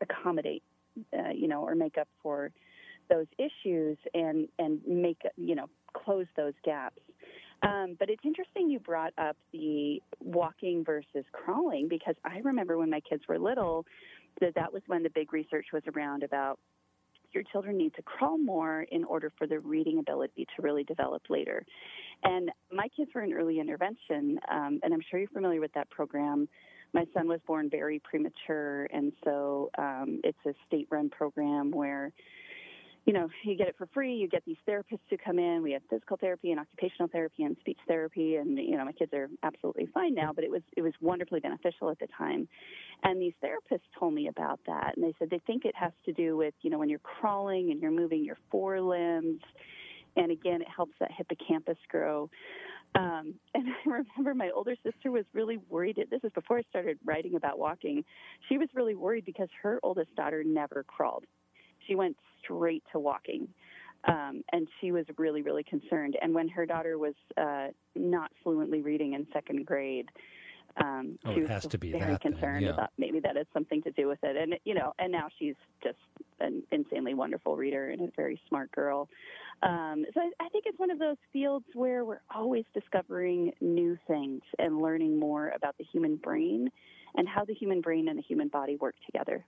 accommodate, 0.00 0.62
uh, 1.12 1.30
you 1.34 1.48
know, 1.48 1.62
or 1.62 1.74
make 1.74 1.98
up 1.98 2.08
for 2.22 2.50
those 3.08 3.26
issues 3.38 3.96
and 4.14 4.48
and 4.58 4.80
make 4.86 5.20
you 5.36 5.54
know 5.54 5.68
close 5.92 6.26
those 6.36 6.54
gaps. 6.64 7.00
Um, 7.62 7.96
but 7.98 8.08
it's 8.08 8.24
interesting 8.24 8.70
you 8.70 8.78
brought 8.78 9.12
up 9.18 9.36
the 9.52 10.00
walking 10.20 10.84
versus 10.84 11.24
crawling 11.32 11.88
because 11.88 12.14
I 12.24 12.38
remember 12.38 12.78
when 12.78 12.90
my 12.90 13.00
kids 13.00 13.24
were 13.28 13.38
little 13.38 13.84
that 14.40 14.54
that 14.54 14.72
was 14.72 14.82
when 14.86 15.02
the 15.02 15.10
big 15.10 15.32
research 15.32 15.66
was 15.72 15.82
around 15.94 16.22
about 16.22 16.58
your 17.32 17.42
children 17.52 17.76
need 17.76 17.94
to 17.94 18.02
crawl 18.02 18.38
more 18.38 18.82
in 18.90 19.04
order 19.04 19.30
for 19.36 19.46
their 19.46 19.60
reading 19.60 19.98
ability 19.98 20.46
to 20.56 20.62
really 20.62 20.84
develop 20.84 21.22
later. 21.28 21.64
And 22.24 22.50
my 22.72 22.88
kids 22.96 23.10
were 23.14 23.22
in 23.22 23.32
early 23.32 23.60
intervention, 23.60 24.38
um, 24.50 24.80
and 24.82 24.94
I'm 24.94 25.02
sure 25.10 25.20
you're 25.20 25.28
familiar 25.28 25.60
with 25.60 25.72
that 25.74 25.90
program. 25.90 26.48
My 26.94 27.04
son 27.14 27.28
was 27.28 27.40
born 27.46 27.68
very 27.68 28.00
premature, 28.00 28.88
and 28.92 29.12
so 29.24 29.70
um, 29.76 30.20
it's 30.24 30.38
a 30.46 30.54
state 30.66 30.88
run 30.90 31.10
program 31.10 31.70
where 31.70 32.12
you 33.06 33.12
know, 33.12 33.28
you 33.42 33.56
get 33.56 33.68
it 33.68 33.76
for 33.78 33.86
free. 33.94 34.14
You 34.14 34.28
get 34.28 34.44
these 34.44 34.56
therapists 34.68 35.00
who 35.08 35.16
come 35.16 35.38
in. 35.38 35.62
We 35.62 35.72
have 35.72 35.82
physical 35.88 36.16
therapy 36.18 36.50
and 36.50 36.60
occupational 36.60 37.08
therapy 37.08 37.44
and 37.44 37.56
speech 37.60 37.78
therapy, 37.86 38.36
and 38.36 38.58
you 38.58 38.76
know, 38.76 38.84
my 38.84 38.92
kids 38.92 39.12
are 39.14 39.28
absolutely 39.42 39.88
fine 39.94 40.14
now. 40.14 40.32
But 40.34 40.44
it 40.44 40.50
was 40.50 40.62
it 40.76 40.82
was 40.82 40.92
wonderfully 41.00 41.40
beneficial 41.40 41.90
at 41.90 41.98
the 41.98 42.08
time. 42.16 42.48
And 43.04 43.20
these 43.20 43.32
therapists 43.42 43.80
told 43.98 44.14
me 44.14 44.28
about 44.28 44.60
that, 44.66 44.94
and 44.96 45.04
they 45.04 45.14
said 45.18 45.30
they 45.30 45.40
think 45.46 45.64
it 45.64 45.74
has 45.76 45.92
to 46.04 46.12
do 46.12 46.36
with 46.36 46.54
you 46.62 46.70
know 46.70 46.78
when 46.78 46.88
you're 46.88 46.98
crawling 46.98 47.70
and 47.70 47.80
you're 47.80 47.90
moving 47.90 48.24
your 48.24 48.38
forelimbs, 48.50 49.40
and 50.16 50.30
again, 50.30 50.60
it 50.60 50.68
helps 50.74 50.94
that 51.00 51.10
hippocampus 51.16 51.78
grow. 51.88 52.28
Um, 52.94 53.34
and 53.54 53.68
I 53.86 54.02
remember 54.16 54.34
my 54.34 54.50
older 54.54 54.74
sister 54.84 55.10
was 55.10 55.24
really 55.32 55.58
worried. 55.68 55.96
This 56.10 56.20
is 56.24 56.32
before 56.32 56.58
I 56.58 56.62
started 56.68 56.98
writing 57.04 57.36
about 57.36 57.58
walking. 57.58 58.04
She 58.48 58.58
was 58.58 58.68
really 58.74 58.94
worried 58.94 59.24
because 59.24 59.48
her 59.62 59.78
oldest 59.82 60.14
daughter 60.16 60.42
never 60.44 60.84
crawled. 60.84 61.24
She 61.88 61.94
went 61.96 62.16
straight 62.42 62.84
to 62.92 63.00
walking. 63.00 63.48
Um, 64.06 64.44
and 64.52 64.68
she 64.80 64.92
was 64.92 65.04
really, 65.16 65.42
really 65.42 65.64
concerned. 65.64 66.16
And 66.22 66.32
when 66.32 66.48
her 66.50 66.64
daughter 66.64 66.98
was 66.98 67.14
uh, 67.36 67.68
not 67.96 68.30
fluently 68.44 68.80
reading 68.80 69.14
in 69.14 69.26
second 69.32 69.66
grade, 69.66 70.08
um, 70.80 71.18
oh, 71.24 71.34
she 71.34 71.40
was 71.40 71.50
has 71.50 71.66
to 71.66 71.78
be 71.78 71.92
very 71.92 72.18
concerned 72.18 72.64
yeah. 72.64 72.70
about 72.70 72.90
maybe 72.98 73.20
that 73.20 73.36
had 73.36 73.46
something 73.52 73.82
to 73.82 73.90
do 73.92 74.06
with 74.06 74.20
it. 74.22 74.36
And 74.36 74.54
you 74.64 74.74
know, 74.74 74.92
and 74.98 75.10
now 75.10 75.28
she's 75.38 75.56
just 75.82 75.98
an 76.40 76.62
insanely 76.70 77.14
wonderful 77.14 77.56
reader 77.56 77.90
and 77.90 78.02
a 78.02 78.12
very 78.16 78.40
smart 78.48 78.70
girl. 78.72 79.08
Um, 79.62 80.04
so 80.14 80.20
I, 80.20 80.44
I 80.44 80.48
think 80.50 80.64
it's 80.66 80.78
one 80.78 80.90
of 80.90 80.98
those 80.98 81.16
fields 81.32 81.64
where 81.74 82.04
we're 82.04 82.20
always 82.32 82.64
discovering 82.74 83.52
new 83.60 83.98
things 84.06 84.42
and 84.58 84.80
learning 84.80 85.18
more 85.18 85.48
about 85.48 85.76
the 85.78 85.84
human 85.84 86.16
brain 86.16 86.70
and 87.16 87.28
how 87.28 87.44
the 87.44 87.54
human 87.54 87.80
brain 87.80 88.08
and 88.08 88.16
the 88.16 88.22
human 88.22 88.48
body 88.48 88.76
work 88.76 88.94
together. 89.04 89.44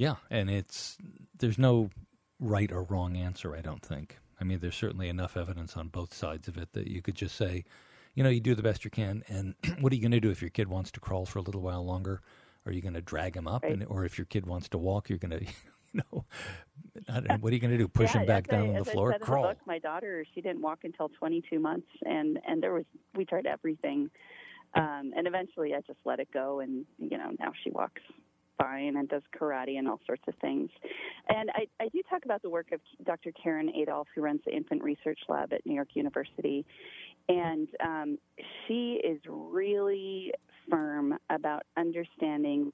Yeah, 0.00 0.14
and 0.30 0.48
it's 0.48 0.96
there's 1.38 1.58
no 1.58 1.90
right 2.38 2.72
or 2.72 2.84
wrong 2.84 3.18
answer. 3.18 3.54
I 3.54 3.60
don't 3.60 3.82
think. 3.84 4.16
I 4.40 4.44
mean, 4.44 4.58
there's 4.60 4.74
certainly 4.74 5.10
enough 5.10 5.36
evidence 5.36 5.76
on 5.76 5.88
both 5.88 6.14
sides 6.14 6.48
of 6.48 6.56
it 6.56 6.72
that 6.72 6.86
you 6.86 7.02
could 7.02 7.16
just 7.16 7.36
say, 7.36 7.64
you 8.14 8.24
know, 8.24 8.30
you 8.30 8.40
do 8.40 8.54
the 8.54 8.62
best 8.62 8.82
you 8.82 8.90
can, 8.90 9.22
and 9.28 9.56
what 9.80 9.92
are 9.92 9.96
you 9.96 10.00
going 10.00 10.12
to 10.12 10.20
do 10.20 10.30
if 10.30 10.40
your 10.40 10.48
kid 10.48 10.68
wants 10.68 10.90
to 10.92 11.00
crawl 11.00 11.26
for 11.26 11.38
a 11.38 11.42
little 11.42 11.60
while 11.60 11.84
longer? 11.84 12.22
Are 12.64 12.72
you 12.72 12.80
going 12.80 12.94
to 12.94 13.02
drag 13.02 13.36
him 13.36 13.46
up, 13.46 13.62
Right. 13.62 13.74
and, 13.74 13.84
or 13.84 14.06
if 14.06 14.16
your 14.16 14.24
kid 14.24 14.46
wants 14.46 14.70
to 14.70 14.78
walk, 14.78 15.10
you're 15.10 15.18
going 15.18 15.38
to, 15.38 15.44
you 15.92 16.00
know, 16.10 16.24
what 17.40 17.52
are 17.52 17.54
you 17.54 17.60
going 17.60 17.72
to 17.72 17.76
do? 17.76 17.86
Push 17.86 18.14
yeah, 18.14 18.22
him 18.22 18.26
back 18.26 18.46
as 18.48 18.54
I- 18.54 18.56
down 18.56 18.68
on 18.70 18.74
the 18.76 18.84
floor? 18.86 19.14
Crawl. 19.20 19.42
The 19.42 19.48
book, 19.50 19.58
my 19.66 19.78
daughter, 19.78 20.24
she 20.34 20.40
didn't 20.40 20.62
walk 20.62 20.78
until 20.84 21.10
22 21.10 21.58
months, 21.60 21.88
and 22.06 22.38
and 22.48 22.62
there 22.62 22.72
was 22.72 22.86
we 23.14 23.26
tried 23.26 23.44
everything, 23.44 24.08
um, 24.74 25.12
and 25.14 25.26
eventually 25.26 25.74
I 25.74 25.82
just 25.86 25.98
let 26.06 26.20
it 26.20 26.28
go, 26.32 26.60
and 26.60 26.86
you 26.96 27.18
know 27.18 27.32
now 27.38 27.52
she 27.62 27.70
walks 27.70 28.00
fine 28.60 28.96
and 28.96 29.08
does 29.08 29.22
karate 29.38 29.78
and 29.78 29.88
all 29.88 30.00
sorts 30.06 30.22
of 30.28 30.34
things. 30.40 30.70
And 31.28 31.50
I, 31.50 31.66
I 31.82 31.88
do 31.88 32.00
talk 32.08 32.24
about 32.24 32.42
the 32.42 32.50
work 32.50 32.72
of 32.72 32.80
Dr. 33.04 33.32
Karen 33.32 33.70
Adolph, 33.74 34.08
who 34.14 34.22
runs 34.22 34.40
the 34.44 34.54
Infant 34.54 34.82
Research 34.82 35.20
Lab 35.28 35.52
at 35.52 35.64
New 35.64 35.74
York 35.74 35.88
University, 35.94 36.64
and 37.28 37.68
um, 37.84 38.18
she 38.66 39.00
is 39.04 39.20
really 39.28 40.32
firm 40.68 41.16
about 41.30 41.62
understanding 41.76 42.72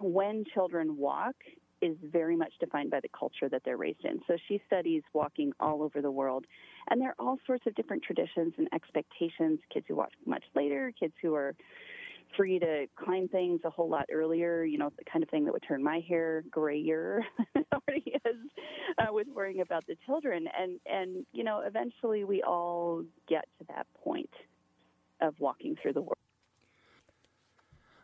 when 0.00 0.44
children 0.54 0.96
walk 0.96 1.34
is 1.82 1.96
very 2.02 2.36
much 2.36 2.52
defined 2.60 2.90
by 2.90 3.00
the 3.00 3.08
culture 3.08 3.48
that 3.48 3.62
they're 3.64 3.76
raised 3.76 4.04
in. 4.04 4.20
So 4.26 4.36
she 4.48 4.60
studies 4.66 5.02
walking 5.14 5.52
all 5.60 5.82
over 5.82 6.02
the 6.02 6.10
world. 6.10 6.44
And 6.90 7.00
there 7.00 7.10
are 7.10 7.14
all 7.18 7.38
sorts 7.46 7.66
of 7.66 7.74
different 7.74 8.02
traditions 8.02 8.52
and 8.58 8.68
expectations 8.74 9.60
kids 9.72 9.86
who 9.88 9.96
walk 9.96 10.10
much 10.26 10.44
later, 10.54 10.92
kids 10.98 11.14
who 11.22 11.34
are 11.34 11.54
free 12.36 12.58
to 12.58 12.86
climb 12.96 13.28
things 13.28 13.60
a 13.64 13.70
whole 13.70 13.88
lot 13.88 14.06
earlier, 14.12 14.64
you 14.64 14.78
know, 14.78 14.90
the 14.98 15.04
kind 15.10 15.22
of 15.22 15.28
thing 15.30 15.44
that 15.44 15.52
would 15.52 15.64
turn 15.66 15.82
my 15.82 16.00
hair 16.08 16.44
grayer 16.50 17.24
already 17.72 18.14
is 18.24 18.36
uh, 18.98 19.12
with 19.12 19.26
worrying 19.34 19.60
about 19.60 19.86
the 19.86 19.96
children. 20.06 20.46
And, 20.58 20.80
and, 20.86 21.26
you 21.32 21.44
know, 21.44 21.62
eventually 21.66 22.24
we 22.24 22.42
all 22.42 23.04
get 23.28 23.44
to 23.58 23.66
that 23.68 23.86
point 24.02 24.30
of 25.20 25.34
walking 25.38 25.76
through 25.82 25.94
the 25.94 26.02
world. 26.02 26.19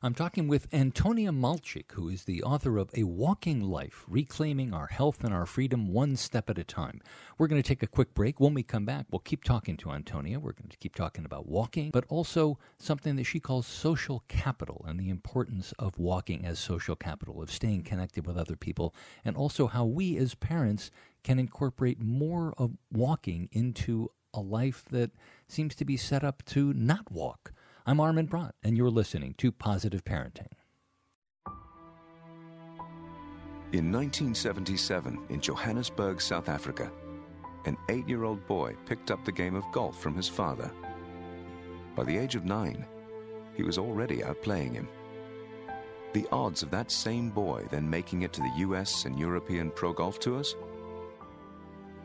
I'm 0.03 0.15
talking 0.15 0.47
with 0.47 0.69
Antonia 0.75 1.33
Malchik, 1.33 1.93
who 1.93 2.11
is 2.11 2.25
the 2.25 2.43
author 2.43 2.76
of 2.76 2.91
A 2.93 3.05
Walking 3.05 3.62
Life 3.62 4.05
Reclaiming 4.07 4.75
Our 4.75 4.88
Health 4.88 5.25
and 5.25 5.33
Our 5.33 5.47
Freedom 5.47 5.88
One 5.88 6.17
Step 6.17 6.50
at 6.50 6.59
a 6.59 6.65
Time. 6.65 7.00
We're 7.38 7.47
going 7.47 7.62
to 7.62 7.67
take 7.67 7.83
a 7.83 7.87
quick 7.87 8.12
break. 8.12 8.38
When 8.38 8.53
we 8.53 8.62
come 8.62 8.85
back, 8.85 9.07
we'll 9.11 9.21
keep 9.21 9.43
talking 9.43 9.79
to 9.79 9.93
Antonia. 9.93 10.38
We're 10.38 10.53
going 10.53 10.69
to 10.69 10.76
keep 10.76 10.95
talking 10.95 11.25
about 11.25 11.49
walking, 11.49 11.93
but 11.93 12.05
also 12.11 12.59
something 12.79 13.17
that 13.17 13.25
she 13.25 13.41
calls 13.41 13.67
social 13.67 14.23
capital 14.29 14.85
and 14.87 15.00
the 15.00 15.09
importance 15.09 15.73
of 15.79 15.99
walking 15.99 16.45
as 16.45 16.59
social 16.59 16.95
capital, 16.95 17.41
of 17.41 17.50
staying 17.50 17.85
connected 17.85 18.26
with 18.26 18.37
other 18.37 18.55
people, 18.55 18.95
and 19.25 19.35
also 19.35 19.67
how 19.67 19.87
we 19.87 20.19
as 20.19 20.35
parents 20.35 20.91
can 21.25 21.38
incorporate 21.38 22.03
more 22.03 22.53
of 22.59 22.76
walking 22.93 23.49
into 23.50 24.11
a 24.35 24.41
life 24.41 24.85
that 24.91 25.11
seems 25.49 25.75
to 25.75 25.87
be 25.87 25.97
set 25.97 26.23
up 26.23 26.45
to 26.45 26.75
not 26.75 27.11
walk. 27.11 27.55
I'm 27.88 28.00
Armin 28.00 28.26
Brott, 28.26 28.50
and 28.64 28.76
you're 28.76 28.90
listening 28.90 29.35
to 29.38 29.52
Positive 29.52 30.05
Parenting. 30.05 30.50
In 33.71 33.93
1977, 33.93 35.26
in 35.28 35.40
Johannesburg, 35.40 36.21
South 36.21 36.49
Africa, 36.49 36.90
an 37.64 37.76
eight 37.88 38.09
year 38.09 38.25
old 38.25 38.45
boy 38.49 38.75
picked 38.87 39.12
up 39.12 39.25
the 39.25 39.31
game 39.31 39.55
of 39.55 39.62
golf 39.71 40.02
from 40.02 40.16
his 40.16 40.28
father. 40.28 40.69
By 41.95 42.02
the 42.02 42.19
age 42.19 42.35
of 42.35 42.45
nine, 42.45 42.85
he 43.55 43.62
was 43.62 43.78
already 43.78 44.16
outplaying 44.16 44.73
him. 44.73 44.88
The 46.12 46.26
odds 46.33 46.64
of 46.64 46.73
that 46.73 46.90
same 46.90 47.31
boy 47.31 47.66
then 47.71 47.88
making 47.88 48.23
it 48.23 48.33
to 48.33 48.40
the 48.40 48.52
US 48.66 49.05
and 49.05 49.16
European 49.16 49.71
Pro 49.71 49.93
Golf 49.93 50.19
Tours? 50.19 50.57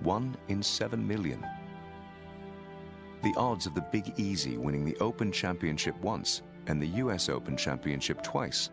One 0.02 0.38
in 0.48 0.62
seven 0.62 1.08
million. 1.08 1.44
The 3.24 3.34
odds 3.38 3.68
of 3.68 3.76
the 3.76 3.82
Big 3.82 4.14
Easy 4.18 4.58
winning 4.58 4.84
the 4.84 4.98
Open 5.00 5.32
Championship 5.32 5.96
once 6.02 6.42
and 6.66 6.82
the 6.82 6.88
US 6.88 7.30
Open 7.30 7.56
Championship 7.56 8.24
twice? 8.24 8.72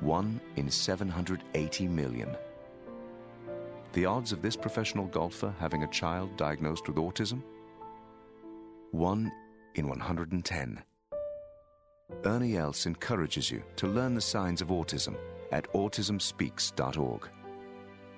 1 0.00 0.40
in 0.56 0.70
780 0.70 1.88
million. 1.88 2.34
The 3.92 4.06
odds 4.06 4.32
of 4.32 4.40
this 4.40 4.56
professional 4.56 5.06
golfer 5.06 5.54
having 5.60 5.82
a 5.82 5.88
child 5.88 6.36
diagnosed 6.38 6.88
with 6.88 6.96
autism? 6.96 7.42
1 8.92 9.32
in 9.74 9.88
110. 9.88 10.82
Ernie 12.24 12.56
Els 12.56 12.86
encourages 12.86 13.50
you 13.50 13.62
to 13.76 13.88
learn 13.88 14.14
the 14.14 14.20
signs 14.20 14.62
of 14.62 14.68
autism 14.68 15.16
at 15.52 15.70
autismspeaks.org. 15.72 17.28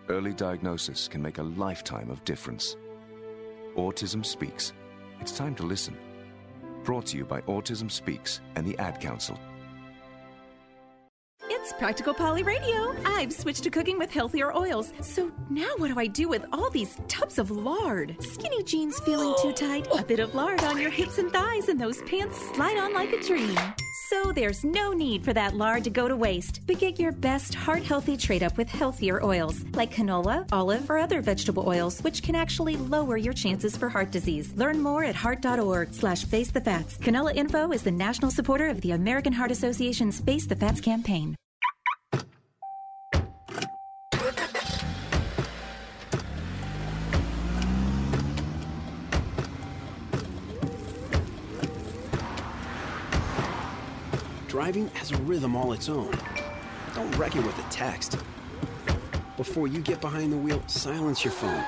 Early 0.09 0.33
diagnosis 0.35 1.09
can 1.09 1.21
make 1.21 1.39
a 1.39 1.43
lifetime 1.43 2.11
of 2.11 2.25
difference. 2.25 2.77
Autism 3.77 4.25
Speaks. 4.25 4.73
It's 5.21 5.37
time 5.37 5.55
to 5.57 5.63
listen. 5.63 5.97
Brought 6.85 7.07
to 7.07 7.17
you 7.17 7.25
by 7.25 7.41
Autism 7.43 7.91
Speaks 7.91 8.41
and 8.55 8.67
the 8.67 8.79
Ad 8.79 9.01
Council. 9.01 9.39
It's 11.49 11.73
Practical 11.73 12.15
Polly 12.15 12.45
Radio. 12.45 12.95
I've 13.05 13.33
switched 13.33 13.65
to 13.65 13.71
cooking 13.71 13.99
with 13.99 14.13
healthier 14.13 14.57
oils. 14.57 14.93
So 15.01 15.33
now 15.51 15.69
what 15.79 15.89
do 15.89 15.99
I 15.99 16.07
do 16.07 16.29
with 16.29 16.45
all 16.53 16.71
these 16.71 16.97
tubs 17.09 17.39
of 17.39 17.51
lard? 17.51 18.17
Skinny 18.21 18.63
jeans 18.63 19.01
feeling 19.01 19.35
too 19.43 19.53
tight? 19.53 19.89
A 19.99 20.05
bit 20.05 20.21
of 20.21 20.35
lard 20.35 20.63
on 20.63 20.81
your 20.81 20.91
hips 20.91 21.19
and 21.19 21.33
thighs, 21.33 21.69
and 21.69 21.81
those 21.81 22.03
pants 22.03 22.39
slide 22.55 22.79
on 22.79 22.93
like 22.95 23.13
a 23.13 23.21
dream. 23.23 23.57
So 24.09 24.31
there's 24.31 24.63
no 24.63 24.93
need 24.93 25.25
for 25.25 25.33
that 25.33 25.57
lard 25.57 25.83
to 25.83 25.91
go 25.91 26.07
to 26.07 26.15
waste. 26.15 26.61
But 26.65 26.79
get 26.79 27.01
your 27.01 27.11
best 27.11 27.55
heart 27.55 27.83
healthy 27.83 28.17
trade 28.17 28.45
up 28.45 28.57
with 28.57 28.69
healthier 28.69 29.21
oils 29.25 29.65
like 29.73 29.93
canola, 29.93 30.47
olive, 30.53 30.89
or 30.89 30.99
other 30.99 31.21
vegetable 31.21 31.69
oils, 31.69 32.01
which 32.03 32.23
can 32.23 32.37
actually 32.37 32.77
lower 32.77 33.17
your 33.17 33.33
chances 33.33 33.77
for 33.77 33.89
heart 33.89 34.13
disease. 34.13 34.53
Learn 34.55 34.81
more 34.81 35.03
at 35.03 35.17
heart.org 35.17 35.93
slash 35.93 36.25
face 36.25 36.53
the 36.53 36.61
fats. 36.61 36.97
Canola 36.99 37.35
Info 37.35 37.73
is 37.73 37.83
the 37.83 37.91
national 37.91 38.31
supporter 38.31 38.69
of 38.69 38.81
the 38.81 38.93
American 38.93 39.33
Heart 39.33 39.51
Association's 39.51 40.21
Face 40.21 40.47
the 40.47 40.57
Fats 40.57 40.81
campaign. 40.81 41.35
Driving 54.67 54.89
has 54.95 55.13
a 55.13 55.17
rhythm 55.19 55.55
all 55.55 55.73
its 55.75 55.89
own. 55.89 56.13
Don't 56.97 57.17
wreck 57.17 57.37
it 57.37 57.47
with 57.47 57.57
a 57.57 57.71
text. 57.71 58.19
Before 59.37 59.69
you 59.69 59.81
get 59.81 60.01
behind 60.01 60.33
the 60.33 60.37
wheel, 60.37 60.61
silence 60.67 61.23
your 61.23 61.33
phone. 61.33 61.65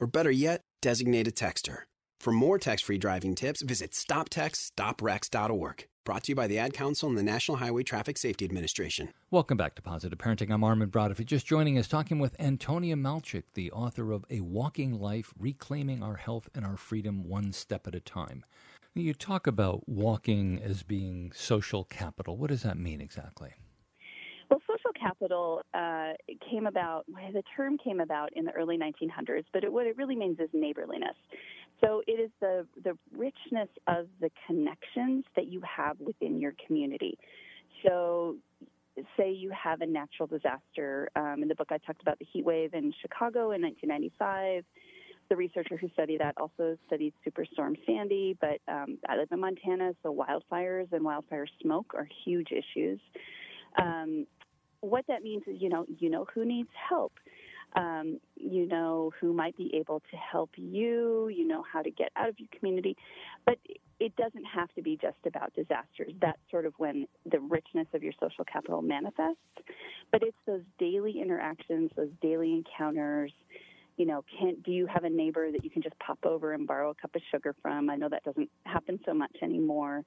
Or 0.00 0.08
better 0.08 0.32
yet, 0.32 0.62
designate 0.82 1.28
a 1.28 1.30
texter. 1.30 1.82
For 2.18 2.32
more 2.32 2.58
text-free 2.58 2.98
driving 2.98 3.36
tips, 3.36 3.62
visit 3.62 3.92
stoptextsstopwrecks.org. 3.92 5.86
Brought 6.04 6.24
to 6.24 6.32
you 6.32 6.34
by 6.34 6.48
the 6.48 6.58
Ad 6.58 6.72
Council 6.72 7.08
and 7.08 7.16
the 7.16 7.22
National 7.22 7.58
Highway 7.58 7.84
Traffic 7.84 8.18
Safety 8.18 8.44
Administration. 8.44 9.10
Welcome 9.30 9.56
back 9.56 9.76
to 9.76 9.82
Positive 9.82 10.18
Parenting. 10.18 10.50
I'm 10.50 10.64
Armin 10.64 10.88
Brott. 10.88 11.12
If 11.12 11.20
you're 11.20 11.24
just 11.24 11.46
joining 11.46 11.78
us, 11.78 11.86
talking 11.86 12.18
with 12.18 12.34
Antonia 12.40 12.96
Malchik, 12.96 13.44
the 13.54 13.70
author 13.70 14.10
of 14.10 14.24
A 14.28 14.40
Walking 14.40 14.98
Life 14.98 15.32
Reclaiming 15.38 16.02
Our 16.02 16.16
Health 16.16 16.48
and 16.52 16.64
Our 16.64 16.76
Freedom 16.76 17.28
One 17.28 17.52
Step 17.52 17.86
at 17.86 17.94
a 17.94 18.00
Time. 18.00 18.42
You 18.94 19.14
talk 19.14 19.46
about 19.46 19.88
walking 19.88 20.60
as 20.62 20.82
being 20.82 21.32
social 21.34 21.84
capital. 21.84 22.36
What 22.36 22.50
does 22.50 22.62
that 22.62 22.76
mean 22.76 23.00
exactly? 23.00 23.54
Well, 24.50 24.60
social 24.66 24.92
capital 24.98 25.62
uh, 25.74 26.12
came 26.50 26.66
about, 26.66 27.04
the 27.06 27.42
term 27.54 27.76
came 27.78 28.00
about 28.00 28.30
in 28.34 28.44
the 28.44 28.52
early 28.52 28.78
1900s, 28.78 29.44
but 29.52 29.62
it, 29.62 29.72
what 29.72 29.86
it 29.86 29.96
really 29.96 30.16
means 30.16 30.38
is 30.40 30.48
neighborliness. 30.52 31.16
So 31.82 32.02
it 32.06 32.12
is 32.12 32.30
the, 32.40 32.66
the 32.82 32.96
richness 33.16 33.68
of 33.86 34.06
the 34.20 34.30
connections 34.46 35.24
that 35.36 35.46
you 35.46 35.60
have 35.76 36.00
within 36.00 36.40
your 36.40 36.54
community. 36.66 37.18
So, 37.84 38.36
say 39.16 39.30
you 39.30 39.50
have 39.50 39.80
a 39.80 39.86
natural 39.86 40.26
disaster. 40.26 41.08
Um, 41.14 41.42
in 41.42 41.48
the 41.48 41.54
book, 41.54 41.68
I 41.70 41.78
talked 41.78 42.02
about 42.02 42.18
the 42.18 42.26
heat 42.32 42.44
wave 42.44 42.74
in 42.74 42.92
Chicago 43.00 43.52
in 43.52 43.62
1995. 43.62 44.64
The 45.28 45.36
researcher 45.36 45.76
who 45.76 45.88
studied 45.90 46.20
that 46.20 46.34
also 46.38 46.76
studied 46.86 47.12
Superstorm 47.26 47.76
Sandy, 47.84 48.36
but 48.40 48.60
um, 48.66 48.98
I 49.08 49.16
live 49.16 49.28
in 49.30 49.40
Montana, 49.40 49.92
so 50.02 50.14
wildfires 50.14 50.90
and 50.92 51.04
wildfire 51.04 51.46
smoke 51.60 51.92
are 51.94 52.08
huge 52.24 52.48
issues. 52.50 52.98
Um, 53.80 54.26
what 54.80 55.04
that 55.08 55.22
means 55.22 55.42
is, 55.46 55.60
you 55.60 55.68
know, 55.68 55.84
you 55.98 56.08
know 56.08 56.26
who 56.34 56.44
needs 56.44 56.70
help. 56.88 57.12
Um, 57.76 58.18
you 58.36 58.66
know 58.66 59.12
who 59.20 59.34
might 59.34 59.54
be 59.56 59.70
able 59.74 60.00
to 60.10 60.16
help 60.16 60.50
you. 60.56 61.28
You 61.28 61.46
know 61.46 61.62
how 61.70 61.82
to 61.82 61.90
get 61.90 62.10
out 62.16 62.30
of 62.30 62.36
your 62.38 62.48
community, 62.58 62.96
but 63.44 63.58
it 64.00 64.14
doesn't 64.16 64.44
have 64.44 64.72
to 64.74 64.82
be 64.82 64.96
just 65.00 65.18
about 65.26 65.52
disasters. 65.54 66.12
That's 66.20 66.38
sort 66.50 66.64
of 66.64 66.72
when 66.78 67.06
the 67.30 67.40
richness 67.40 67.86
of 67.92 68.02
your 68.02 68.12
social 68.20 68.44
capital 68.50 68.80
manifests. 68.80 69.36
But 70.10 70.22
it's 70.22 70.36
those 70.46 70.62
daily 70.78 71.20
interactions, 71.20 71.90
those 71.96 72.10
daily 72.22 72.52
encounters, 72.54 73.32
you 73.98 74.06
know, 74.06 74.24
can 74.38 74.56
do 74.64 74.70
you 74.70 74.86
have 74.86 75.04
a 75.04 75.10
neighbor 75.10 75.50
that 75.50 75.64
you 75.64 75.70
can 75.70 75.82
just 75.82 75.98
pop 75.98 76.18
over 76.24 76.52
and 76.52 76.66
borrow 76.66 76.90
a 76.90 76.94
cup 76.94 77.14
of 77.14 77.22
sugar 77.30 77.54
from? 77.60 77.90
I 77.90 77.96
know 77.96 78.08
that 78.08 78.22
doesn't 78.22 78.48
happen 78.64 78.98
so 79.04 79.12
much 79.12 79.36
anymore. 79.42 80.04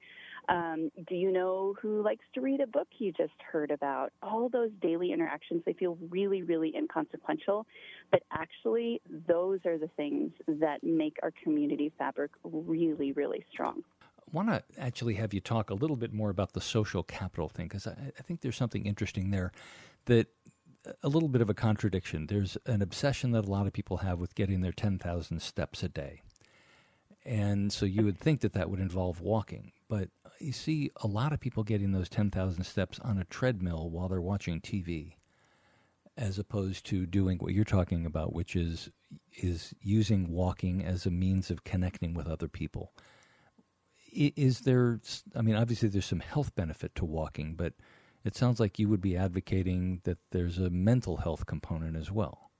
Um, 0.48 0.90
do 1.06 1.14
you 1.14 1.30
know 1.30 1.74
who 1.80 2.02
likes 2.02 2.24
to 2.34 2.40
read 2.40 2.60
a 2.60 2.66
book 2.66 2.88
you 2.98 3.12
just 3.12 3.34
heard 3.52 3.70
about? 3.70 4.12
All 4.22 4.48
those 4.48 4.70
daily 4.80 5.12
interactions, 5.12 5.62
they 5.66 5.74
feel 5.74 5.98
really, 6.08 6.42
really 6.42 6.74
inconsequential, 6.74 7.66
but 8.10 8.22
actually, 8.32 9.00
those 9.28 9.60
are 9.66 9.78
the 9.78 9.90
things 9.96 10.32
that 10.48 10.82
make 10.82 11.16
our 11.22 11.32
community 11.44 11.92
fabric 11.98 12.32
really, 12.42 13.12
really 13.12 13.44
strong. 13.52 13.82
I 14.02 14.36
want 14.36 14.48
to 14.48 14.62
actually 14.78 15.14
have 15.14 15.34
you 15.34 15.40
talk 15.40 15.70
a 15.70 15.74
little 15.74 15.96
bit 15.96 16.12
more 16.12 16.30
about 16.30 16.54
the 16.54 16.60
social 16.60 17.02
capital 17.02 17.48
thing 17.48 17.66
because 17.66 17.86
I, 17.86 17.92
I 18.18 18.22
think 18.22 18.40
there's 18.40 18.56
something 18.56 18.86
interesting 18.86 19.30
there 19.30 19.52
that 20.06 20.28
a 21.02 21.08
little 21.08 21.28
bit 21.28 21.40
of 21.40 21.50
a 21.50 21.54
contradiction. 21.54 22.26
There's 22.26 22.56
an 22.66 22.82
obsession 22.82 23.32
that 23.32 23.44
a 23.44 23.50
lot 23.50 23.66
of 23.66 23.72
people 23.72 23.98
have 23.98 24.18
with 24.18 24.34
getting 24.34 24.60
their 24.60 24.72
10,000 24.72 25.40
steps 25.40 25.82
a 25.82 25.88
day. 25.88 26.22
And 27.24 27.72
so 27.72 27.86
you 27.86 28.04
would 28.04 28.18
think 28.18 28.40
that 28.40 28.52
that 28.54 28.68
would 28.68 28.80
involve 28.80 29.20
walking. 29.20 29.72
But 29.88 30.08
you 30.40 30.52
see 30.52 30.90
a 30.96 31.06
lot 31.06 31.32
of 31.32 31.40
people 31.40 31.62
getting 31.62 31.92
those 31.92 32.08
10,000 32.08 32.64
steps 32.64 32.98
on 33.00 33.18
a 33.18 33.24
treadmill 33.24 33.90
while 33.90 34.08
they're 34.08 34.20
watching 34.20 34.60
TV 34.60 35.14
as 36.16 36.38
opposed 36.38 36.84
to 36.86 37.06
doing 37.06 37.38
what 37.38 37.54
you're 37.54 37.64
talking 37.64 38.04
about 38.04 38.34
which 38.34 38.54
is 38.54 38.90
is 39.38 39.74
using 39.80 40.30
walking 40.30 40.84
as 40.84 41.06
a 41.06 41.10
means 41.10 41.50
of 41.50 41.64
connecting 41.64 42.12
with 42.12 42.26
other 42.26 42.48
people. 42.48 42.92
Is 44.12 44.60
there 44.60 45.00
I 45.34 45.40
mean 45.42 45.56
obviously 45.56 45.88
there's 45.88 46.04
some 46.04 46.20
health 46.20 46.54
benefit 46.54 46.94
to 46.96 47.04
walking 47.04 47.54
but 47.54 47.72
it 48.24 48.36
sounds 48.36 48.60
like 48.60 48.78
you 48.78 48.88
would 48.88 49.00
be 49.00 49.16
advocating 49.16 50.00
that 50.04 50.18
there's 50.30 50.58
a 50.58 50.70
mental 50.70 51.18
health 51.18 51.46
component 51.46 51.96
as 51.96 52.10
well. 52.10 52.50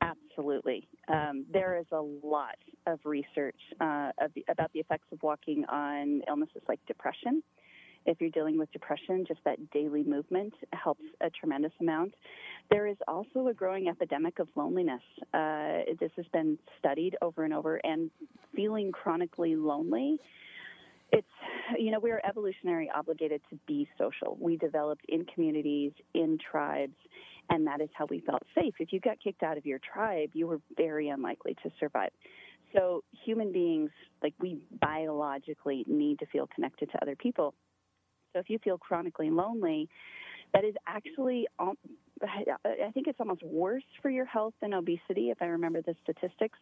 Absolutely. 0.00 0.88
Um, 1.08 1.46
there 1.50 1.78
is 1.78 1.86
a 1.92 2.00
lot 2.00 2.56
of 2.86 2.98
research 3.04 3.58
uh, 3.80 4.10
of 4.20 4.32
the, 4.34 4.44
about 4.48 4.72
the 4.72 4.80
effects 4.80 5.06
of 5.12 5.22
walking 5.22 5.64
on 5.66 6.22
illnesses 6.28 6.62
like 6.68 6.80
depression. 6.86 7.42
If 8.04 8.20
you're 8.20 8.30
dealing 8.30 8.56
with 8.56 8.70
depression, 8.70 9.24
just 9.26 9.40
that 9.44 9.70
daily 9.72 10.04
movement 10.04 10.54
helps 10.72 11.02
a 11.20 11.30
tremendous 11.30 11.72
amount. 11.80 12.14
There 12.70 12.86
is 12.86 12.96
also 13.08 13.48
a 13.48 13.54
growing 13.54 13.88
epidemic 13.88 14.38
of 14.38 14.48
loneliness. 14.54 15.02
Uh, 15.34 15.92
this 15.98 16.12
has 16.16 16.26
been 16.32 16.58
studied 16.78 17.16
over 17.20 17.42
and 17.44 17.52
over, 17.52 17.80
and 17.82 18.10
feeling 18.54 18.92
chronically 18.92 19.56
lonely 19.56 20.18
it's 21.12 21.26
you 21.78 21.90
know 21.90 22.00
we're 22.00 22.20
evolutionary 22.28 22.90
obligated 22.94 23.40
to 23.50 23.58
be 23.66 23.88
social. 23.98 24.36
We 24.40 24.56
developed 24.56 25.04
in 25.08 25.24
communities 25.26 25.92
in 26.14 26.38
tribes 26.38 26.96
and 27.50 27.66
that 27.66 27.80
is 27.80 27.88
how 27.94 28.06
we 28.10 28.20
felt 28.20 28.42
safe. 28.54 28.74
If 28.80 28.92
you 28.92 29.00
got 29.00 29.18
kicked 29.22 29.42
out 29.42 29.56
of 29.56 29.66
your 29.66 29.78
tribe 29.78 30.30
you 30.34 30.46
were 30.46 30.60
very 30.76 31.08
unlikely 31.08 31.56
to 31.62 31.70
survive. 31.78 32.10
So 32.74 33.02
human 33.24 33.52
beings 33.52 33.90
like 34.22 34.34
we 34.40 34.58
biologically 34.80 35.84
need 35.86 36.18
to 36.18 36.26
feel 36.26 36.48
connected 36.54 36.90
to 36.90 37.02
other 37.02 37.16
people. 37.16 37.54
So 38.32 38.40
if 38.40 38.50
you 38.50 38.58
feel 38.58 38.78
chronically 38.78 39.30
lonely 39.30 39.88
that 40.54 40.64
is 40.64 40.74
actually 40.86 41.46
um, 41.58 41.74
I 42.22 42.90
think 42.92 43.06
it's 43.06 43.20
almost 43.20 43.42
worse 43.42 43.84
for 44.00 44.10
your 44.10 44.24
health 44.24 44.54
than 44.60 44.72
obesity, 44.72 45.30
if 45.30 45.42
I 45.42 45.46
remember 45.46 45.82
the 45.82 45.94
statistics. 46.02 46.58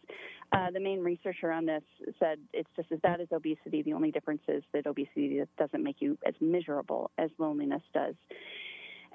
Uh, 0.53 0.71
the 0.73 0.81
main 0.81 1.01
researcher 1.01 1.53
on 1.53 1.67
this 1.67 1.83
said 2.19 2.38
it's 2.53 2.69
just 2.77 2.90
as 2.90 2.99
bad 3.01 3.21
as 3.21 3.29
obesity. 3.33 3.83
The 3.83 3.93
only 3.93 4.11
difference 4.11 4.43
is 4.49 4.62
that 4.73 4.87
obesity 4.87 5.40
doesn't 5.59 5.83
make 5.83 5.97
you 6.01 6.19
as 6.27 6.35
miserable 6.40 7.11
as 7.19 7.31
loneliness 7.38 7.83
does. 7.93 8.14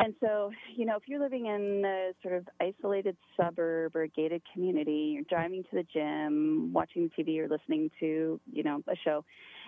And 0.02 0.15
so, 0.21 0.52
you 0.78 0.86
know, 0.86 0.95
if 0.95 1.04
you're 1.08 1.19
living 1.19 1.47
in 1.47 1.84
a 1.86 2.12
sort 2.23 2.36
of 2.36 2.47
isolated 2.62 3.17
suburb 3.36 3.97
or 3.97 4.08
gated 4.08 4.41
community, 4.54 5.12
you're 5.13 5.25
driving 5.30 5.63
to 5.63 5.69
the 5.73 5.84
gym, 5.93 6.71
watching 6.71 7.12
TV 7.19 7.39
or 7.39 7.49
listening 7.49 7.91
to, 7.99 8.39
you 8.49 8.63
know, 8.63 8.82
a 8.88 8.95
show 9.04 9.25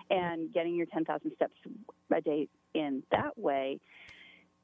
and 0.08 0.52
getting 0.52 0.74
your 0.74 0.86
10,000 0.86 1.32
steps 1.36 1.52
a 2.14 2.20
day 2.22 2.48
in 2.72 3.02
that 3.10 3.38
way, 3.38 3.78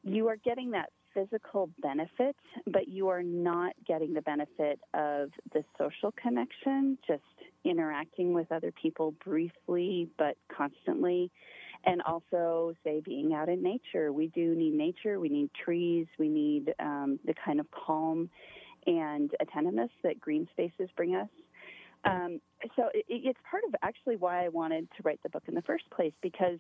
you 0.03 0.29
are 0.29 0.37
getting 0.37 0.71
that 0.71 0.88
physical 1.18 1.70
benefit, 1.81 2.37
but 2.66 2.88
you 2.88 3.09
are 3.09 3.22
not 3.22 3.72
getting 3.87 4.14
the 4.14 4.22
benefit 4.22 4.78
of 4.94 5.31
the 5.52 5.64
social 5.78 6.12
connection, 6.12 6.98
just 7.07 7.22
interacting 7.64 8.33
with 8.33 8.50
other 8.52 8.72
people 8.81 9.14
briefly 9.24 10.09
but 10.18 10.37
constantly. 10.54 11.31
And 11.85 12.02
also, 12.02 12.74
say, 12.85 13.00
being 13.04 13.35
out 13.35 13.48
in 13.48 13.62
nature. 13.62 14.12
We 14.12 14.26
do 14.28 14.54
need 14.54 14.74
nature, 14.74 15.20
we 15.20 15.28
need 15.28 15.50
trees, 15.64 16.07
we 16.18 16.28
need 16.28 16.74
um, 16.81 17.20
the 17.24 17.35
kind 17.44 17.61
of 17.61 17.66
calm 17.70 18.28
and 18.87 19.31
attentiveness 19.40 19.90
that 20.02 20.20
green 20.20 20.48
spaces 20.52 20.88
bring 20.96 21.14
us. 21.14 21.28
Um, 22.04 22.40
so 22.76 22.88
it, 22.94 23.04
it's 23.09 23.38
part 23.48 23.62
of 23.68 23.74
actually 23.83 24.16
why 24.16 24.44
I 24.44 24.48
wanted 24.48 24.88
to 24.96 25.02
write 25.04 25.20
the 25.22 25.28
book 25.28 25.44
in 25.46 25.54
the 25.54 25.62
first 25.62 25.85
place 25.94 26.12
because 26.22 26.59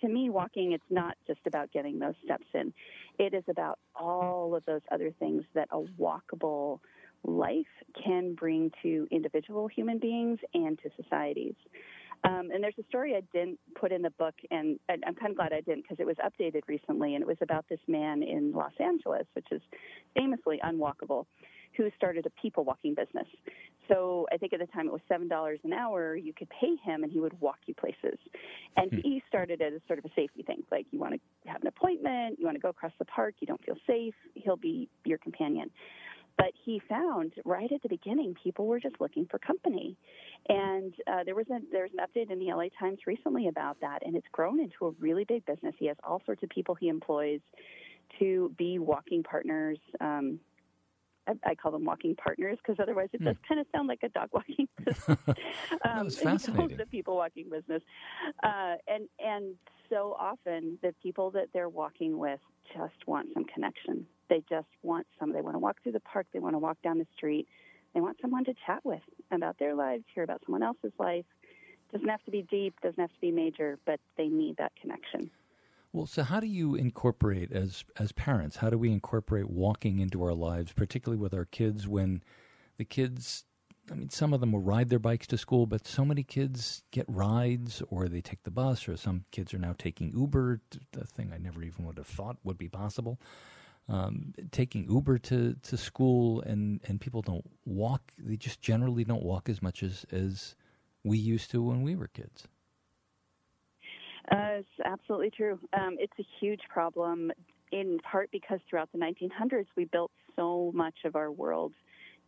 to 0.00 0.08
me, 0.08 0.30
walking, 0.30 0.72
it's 0.72 0.90
not 0.90 1.16
just 1.26 1.40
about 1.46 1.72
getting 1.72 1.98
those 1.98 2.14
steps 2.24 2.46
in. 2.54 2.72
It 3.18 3.34
is 3.34 3.44
about 3.48 3.78
all 3.94 4.54
of 4.54 4.64
those 4.64 4.80
other 4.90 5.12
things 5.18 5.44
that 5.54 5.68
a 5.70 5.80
walkable 6.00 6.80
life 7.24 7.66
can 8.02 8.34
bring 8.34 8.70
to 8.82 9.06
individual 9.10 9.68
human 9.68 9.98
beings 9.98 10.38
and 10.54 10.78
to 10.82 10.90
societies. 11.02 11.54
Um, 12.22 12.50
and 12.52 12.62
there's 12.62 12.74
a 12.78 12.84
story 12.88 13.14
I 13.14 13.22
didn't 13.32 13.58
put 13.74 13.92
in 13.92 14.02
the 14.02 14.10
book, 14.10 14.34
and 14.50 14.78
I'm 14.90 15.14
kind 15.14 15.30
of 15.30 15.36
glad 15.36 15.52
I 15.52 15.62
didn't 15.62 15.82
because 15.82 16.00
it 16.00 16.06
was 16.06 16.16
updated 16.16 16.62
recently, 16.66 17.14
and 17.14 17.22
it 17.22 17.26
was 17.26 17.38
about 17.40 17.64
this 17.70 17.80
man 17.88 18.22
in 18.22 18.52
Los 18.52 18.72
Angeles, 18.78 19.26
which 19.32 19.46
is 19.50 19.62
famously 20.14 20.60
unwalkable 20.62 21.26
who 21.76 21.90
started 21.96 22.26
a 22.26 22.30
people 22.42 22.64
walking 22.64 22.94
business. 22.94 23.26
So 23.88 24.26
I 24.32 24.36
think 24.36 24.52
at 24.52 24.60
the 24.60 24.66
time 24.66 24.86
it 24.86 24.92
was 24.92 25.00
seven 25.08 25.28
dollars 25.28 25.58
an 25.64 25.72
hour. 25.72 26.14
You 26.14 26.32
could 26.32 26.48
pay 26.50 26.76
him, 26.84 27.02
and 27.02 27.10
he 27.10 27.18
would 27.18 27.38
walk 27.40 27.58
you 27.66 27.74
places. 27.74 28.18
And 28.76 28.90
hmm. 28.90 28.98
he 29.02 29.22
started 29.28 29.60
it 29.60 29.74
as 29.74 29.80
sort 29.86 29.98
of 29.98 30.04
a 30.04 30.10
safety 30.14 30.42
thing, 30.42 30.62
like 30.70 30.86
you 30.90 30.98
want 30.98 31.14
to 31.14 31.50
have 31.50 31.60
an 31.62 31.68
appointment, 31.68 32.38
you 32.38 32.44
want 32.46 32.56
to 32.56 32.60
go 32.60 32.68
across 32.68 32.92
the 32.98 33.04
park, 33.06 33.34
you 33.40 33.46
don't 33.46 33.62
feel 33.64 33.76
safe, 33.86 34.14
he'll 34.34 34.56
be 34.56 34.88
your 35.04 35.18
companion. 35.18 35.70
But 36.36 36.52
he 36.64 36.80
found 36.88 37.34
right 37.44 37.70
at 37.70 37.82
the 37.82 37.88
beginning, 37.88 38.34
people 38.42 38.66
were 38.66 38.80
just 38.80 38.94
looking 39.00 39.26
for 39.30 39.38
company, 39.38 39.96
and 40.48 40.94
uh, 41.06 41.24
there 41.24 41.34
was 41.34 41.46
a 41.50 41.58
there's 41.70 41.90
an 41.92 41.98
update 41.98 42.30
in 42.30 42.38
the 42.38 42.46
LA 42.46 42.66
Times 42.78 43.00
recently 43.06 43.48
about 43.48 43.78
that, 43.80 44.06
and 44.06 44.16
it's 44.16 44.26
grown 44.32 44.60
into 44.60 44.86
a 44.86 44.90
really 45.00 45.24
big 45.24 45.44
business. 45.44 45.74
He 45.78 45.86
has 45.86 45.96
all 46.02 46.22
sorts 46.24 46.42
of 46.42 46.48
people 46.48 46.74
he 46.74 46.88
employs 46.88 47.40
to 48.20 48.52
be 48.56 48.78
walking 48.78 49.22
partners. 49.22 49.78
Um, 50.00 50.40
I, 51.44 51.54
call 51.54 51.72
them 51.72 51.84
walking 51.84 52.16
partners 52.16 52.58
because 52.58 52.80
otherwise 52.80 53.08
it 53.12 53.22
does 53.22 53.36
hmm. 53.36 53.48
kind 53.48 53.60
of 53.60 53.66
sound 53.74 53.88
like 53.88 54.00
a 54.02 54.08
dog 54.08 54.30
walking 54.32 54.68
business. 54.84 55.18
um, 55.84 56.04
was 56.04 56.18
fascinating. 56.22 56.76
The 56.76 56.86
people 56.86 57.16
walking 57.16 57.48
business, 57.50 57.82
uh, 58.42 58.74
and 58.88 59.08
and 59.18 59.54
so 59.88 60.16
often 60.18 60.78
the 60.82 60.94
people 61.02 61.30
that 61.32 61.48
they're 61.52 61.68
walking 61.68 62.18
with 62.18 62.40
just 62.74 63.06
want 63.06 63.28
some 63.34 63.44
connection. 63.44 64.06
They 64.28 64.42
just 64.48 64.68
want 64.82 65.06
some. 65.18 65.32
They 65.32 65.40
want 65.40 65.54
to 65.54 65.58
walk 65.58 65.82
through 65.82 65.92
the 65.92 66.00
park. 66.00 66.26
They 66.32 66.38
want 66.38 66.54
to 66.54 66.58
walk 66.58 66.78
down 66.82 66.98
the 66.98 67.06
street. 67.16 67.46
They 67.94 68.00
want 68.00 68.18
someone 68.20 68.44
to 68.44 68.54
chat 68.66 68.84
with 68.84 69.02
about 69.30 69.58
their 69.58 69.74
lives, 69.74 70.04
hear 70.14 70.22
about 70.22 70.42
someone 70.46 70.62
else's 70.62 70.92
life. 70.98 71.24
Doesn't 71.92 72.08
have 72.08 72.22
to 72.24 72.30
be 72.30 72.42
deep, 72.42 72.80
doesn't 72.82 73.00
have 73.00 73.12
to 73.12 73.20
be 73.20 73.32
major, 73.32 73.78
but 73.84 73.98
they 74.16 74.28
need 74.28 74.56
that 74.58 74.72
connection. 74.80 75.30
Well, 75.92 76.06
so 76.06 76.22
how 76.22 76.38
do 76.38 76.46
you 76.46 76.76
incorporate 76.76 77.50
as 77.52 77.84
as 77.98 78.12
parents? 78.12 78.56
How 78.56 78.70
do 78.70 78.78
we 78.78 78.92
incorporate 78.92 79.50
walking 79.50 79.98
into 79.98 80.22
our 80.22 80.34
lives, 80.34 80.72
particularly 80.72 81.20
with 81.20 81.34
our 81.34 81.44
kids 81.44 81.88
when 81.88 82.22
the 82.78 82.84
kids 82.84 83.44
I 83.90 83.94
mean, 83.94 84.10
some 84.10 84.32
of 84.32 84.40
them 84.40 84.52
will 84.52 84.60
ride 84.60 84.88
their 84.88 85.00
bikes 85.00 85.26
to 85.28 85.38
school, 85.38 85.66
but 85.66 85.86
so 85.86 86.04
many 86.04 86.22
kids 86.22 86.84
get 86.92 87.06
rides 87.08 87.82
or 87.88 88.08
they 88.08 88.20
take 88.20 88.44
the 88.44 88.50
bus, 88.50 88.88
or 88.88 88.96
some 88.96 89.24
kids 89.32 89.52
are 89.52 89.58
now 89.58 89.74
taking 89.76 90.12
Uber, 90.12 90.60
the 90.92 91.06
thing 91.06 91.32
I 91.34 91.38
never 91.38 91.62
even 91.62 91.84
would 91.86 91.98
have 91.98 92.06
thought 92.06 92.36
would 92.44 92.58
be 92.58 92.68
possible. 92.68 93.18
Um, 93.88 94.32
taking 94.52 94.88
Uber 94.88 95.18
to, 95.18 95.56
to 95.62 95.76
school, 95.76 96.40
and, 96.42 96.80
and 96.86 97.00
people 97.00 97.22
don't 97.22 97.44
walk. 97.64 98.12
They 98.16 98.36
just 98.36 98.60
generally 98.60 99.02
don't 99.02 99.24
walk 99.24 99.48
as 99.48 99.60
much 99.60 99.82
as, 99.82 100.06
as 100.12 100.54
we 101.02 101.18
used 101.18 101.50
to 101.50 101.60
when 101.60 101.82
we 101.82 101.96
were 101.96 102.06
kids. 102.06 102.46
Uh, 104.30 104.60
it's 104.60 104.68
absolutely 104.84 105.30
true. 105.30 105.58
Um, 105.72 105.96
it's 105.98 106.12
a 106.18 106.24
huge 106.40 106.60
problem, 106.68 107.32
in 107.72 107.98
part 108.10 108.30
because 108.32 108.60
throughout 108.68 108.90
the 108.92 108.98
1900s 108.98 109.66
we 109.76 109.84
built 109.86 110.10
so 110.36 110.70
much 110.74 110.94
of 111.04 111.16
our 111.16 111.30
world 111.30 111.72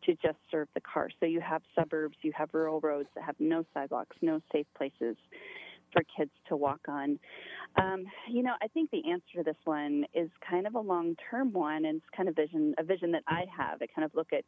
to 0.05 0.13
just 0.15 0.39
serve 0.51 0.69
the 0.75 0.81
car. 0.81 1.09
So 1.21 1.27
you 1.27 1.41
have 1.41 1.63
suburbs, 1.79 2.17
you 2.23 2.33
have 2.37 2.49
rural 2.53 2.81
roads 2.81 3.09
that 3.15 3.25
have 3.25 3.37
no 3.39 3.65
sidewalks, 3.73 4.17
no 4.21 4.41
safe 4.53 4.67
places 4.77 5.17
for 5.93 6.03
kids 6.17 6.31
to 6.49 6.57
walk 6.57 6.81
on. 6.89 7.19
Um, 7.81 8.05
you 8.31 8.43
know, 8.43 8.55
I 8.63 8.69
think 8.69 8.91
the 8.91 9.03
answer 9.11 9.39
to 9.39 9.43
this 9.45 9.57
one 9.65 10.05
is 10.15 10.31
kind 10.49 10.67
of 10.67 10.75
a 10.75 10.81
long-term 10.81 11.53
one, 11.53 11.85
and 11.87 11.97
it's 11.99 12.07
kind 12.17 12.29
of 12.29 12.37
vision 12.37 12.75
a 12.79 12.85
vision 12.85 13.13
that 13.13 13.23
I 13.29 13.45
have. 13.57 13.83
I 13.83 13.87
kind 13.95 14.05
of 14.05 14.13
look 14.15 14.33
at 14.33 14.45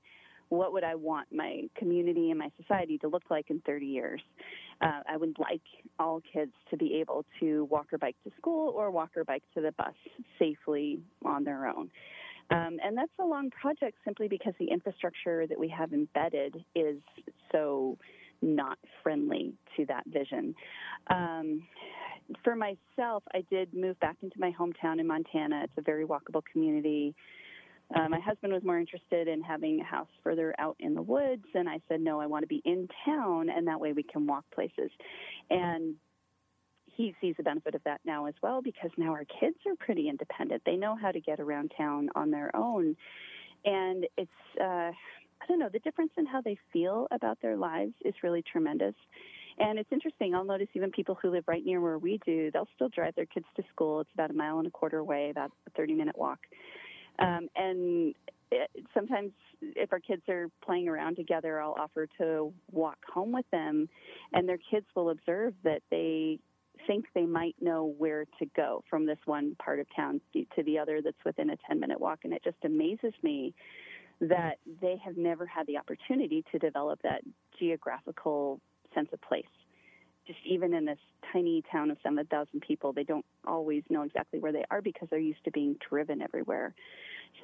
what 0.48 0.72
would 0.72 0.84
I 0.84 0.94
want 0.94 1.28
my 1.32 1.62
community 1.76 2.30
and 2.30 2.38
my 2.38 2.50
society 2.60 2.98
to 2.98 3.08
look 3.08 3.24
like 3.30 3.50
in 3.50 3.60
30 3.66 3.86
years? 3.86 4.20
Uh, 4.80 5.00
I 5.08 5.16
would 5.16 5.36
like 5.38 5.62
all 5.98 6.20
kids 6.32 6.52
to 6.70 6.76
be 6.76 6.94
able 7.00 7.24
to 7.40 7.64
walk 7.64 7.92
or 7.92 7.98
bike 7.98 8.16
to 8.24 8.30
school 8.36 8.72
or 8.76 8.90
walk 8.90 9.10
or 9.16 9.24
bike 9.24 9.42
to 9.54 9.60
the 9.60 9.72
bus 9.72 9.94
safely 10.38 11.00
on 11.24 11.44
their 11.44 11.66
own. 11.66 11.90
Um, 12.50 12.76
and 12.84 12.96
that's 12.96 13.12
a 13.18 13.24
long 13.24 13.50
project 13.50 13.96
simply 14.04 14.28
because 14.28 14.52
the 14.58 14.66
infrastructure 14.66 15.46
that 15.46 15.58
we 15.58 15.68
have 15.68 15.92
embedded 15.92 16.62
is 16.74 16.98
so 17.50 17.96
not 18.42 18.78
friendly 19.02 19.54
to 19.76 19.86
that 19.86 20.04
vision. 20.06 20.54
Um, 21.08 21.62
for 22.42 22.56
myself, 22.56 23.22
I 23.32 23.44
did 23.50 23.72
move 23.74 23.98
back 24.00 24.16
into 24.22 24.38
my 24.38 24.52
hometown 24.58 25.00
in 25.00 25.06
Montana. 25.06 25.62
It's 25.64 25.72
a 25.78 25.82
very 25.82 26.06
walkable 26.06 26.42
community. 26.52 27.14
Uh, 27.94 28.08
my 28.08 28.20
husband 28.20 28.52
was 28.52 28.62
more 28.64 28.78
interested 28.78 29.28
in 29.28 29.42
having 29.42 29.80
a 29.80 29.84
house 29.84 30.08
further 30.22 30.54
out 30.58 30.76
in 30.80 30.94
the 30.94 31.02
woods, 31.02 31.44
and 31.54 31.68
I 31.68 31.80
said, 31.88 32.00
no, 32.00 32.20
I 32.20 32.26
want 32.26 32.42
to 32.42 32.48
be 32.48 32.62
in 32.64 32.88
town, 33.04 33.50
and 33.50 33.66
that 33.68 33.80
way 33.80 33.92
we 33.92 34.02
can 34.02 34.26
walk 34.26 34.44
places. 34.54 34.90
And 35.50 35.94
he 36.96 37.14
sees 37.20 37.34
the 37.36 37.42
benefit 37.42 37.74
of 37.74 37.82
that 37.84 38.00
now 38.04 38.26
as 38.26 38.34
well 38.42 38.62
because 38.62 38.90
now 38.96 39.12
our 39.12 39.24
kids 39.40 39.56
are 39.66 39.74
pretty 39.78 40.08
independent. 40.08 40.62
They 40.64 40.76
know 40.76 40.96
how 40.96 41.10
to 41.12 41.20
get 41.20 41.40
around 41.40 41.72
town 41.76 42.08
on 42.14 42.30
their 42.30 42.54
own. 42.54 42.96
And 43.64 44.06
it's, 44.16 44.30
uh, 44.60 44.90
I 45.42 45.46
don't 45.48 45.58
know, 45.58 45.68
the 45.72 45.80
difference 45.80 46.12
in 46.16 46.26
how 46.26 46.40
they 46.40 46.56
feel 46.72 47.06
about 47.10 47.38
their 47.42 47.56
lives 47.56 47.94
is 48.04 48.14
really 48.22 48.42
tremendous. 48.42 48.94
And 49.58 49.78
it's 49.78 49.90
interesting. 49.92 50.34
I'll 50.34 50.44
notice 50.44 50.68
even 50.74 50.90
people 50.90 51.16
who 51.20 51.30
live 51.30 51.44
right 51.46 51.64
near 51.64 51.80
where 51.80 51.98
we 51.98 52.18
do, 52.26 52.50
they'll 52.50 52.68
still 52.74 52.88
drive 52.88 53.14
their 53.14 53.26
kids 53.26 53.46
to 53.56 53.62
school. 53.70 54.00
It's 54.00 54.10
about 54.14 54.30
a 54.30 54.34
mile 54.34 54.58
and 54.58 54.66
a 54.66 54.70
quarter 54.70 54.98
away, 54.98 55.30
about 55.30 55.52
a 55.66 55.70
30 55.70 55.94
minute 55.94 56.18
walk. 56.18 56.40
Um, 57.18 57.48
and 57.56 58.14
it, 58.50 58.70
sometimes 58.92 59.32
if 59.60 59.92
our 59.92 60.00
kids 60.00 60.22
are 60.28 60.48
playing 60.64 60.88
around 60.88 61.16
together, 61.16 61.60
I'll 61.60 61.76
offer 61.78 62.06
to 62.18 62.52
walk 62.72 62.98
home 63.12 63.32
with 63.32 63.48
them, 63.50 63.88
and 64.32 64.48
their 64.48 64.58
kids 64.70 64.86
will 64.94 65.10
observe 65.10 65.54
that 65.64 65.82
they 65.90 66.38
think 66.86 67.06
they 67.14 67.24
might 67.26 67.54
know 67.60 67.94
where 67.98 68.24
to 68.38 68.46
go 68.56 68.82
from 68.90 69.06
this 69.06 69.18
one 69.24 69.56
part 69.62 69.80
of 69.80 69.86
town 69.94 70.20
to 70.34 70.62
the 70.64 70.78
other 70.78 71.00
that's 71.02 71.24
within 71.24 71.50
a 71.50 71.56
10 71.68 71.80
minute 71.80 72.00
walk. 72.00 72.20
And 72.24 72.32
it 72.32 72.42
just 72.44 72.58
amazes 72.64 73.14
me 73.22 73.54
that 74.20 74.58
they 74.80 75.00
have 75.04 75.16
never 75.16 75.46
had 75.46 75.66
the 75.66 75.78
opportunity 75.78 76.44
to 76.52 76.58
develop 76.58 77.00
that 77.02 77.22
geographical 77.58 78.60
sense 78.94 79.08
of 79.12 79.20
place. 79.22 79.44
Just 80.26 80.38
even 80.46 80.74
in 80.74 80.84
this 80.84 80.98
tiny 81.32 81.62
town 81.70 81.90
of 81.90 81.98
7,000 82.02 82.60
people, 82.60 82.92
they 82.92 83.04
don't 83.04 83.24
always 83.46 83.82
know 83.90 84.02
exactly 84.02 84.38
where 84.38 84.52
they 84.52 84.64
are 84.70 84.80
because 84.80 85.08
they're 85.10 85.18
used 85.18 85.44
to 85.44 85.50
being 85.50 85.76
driven 85.88 86.22
everywhere. 86.22 86.74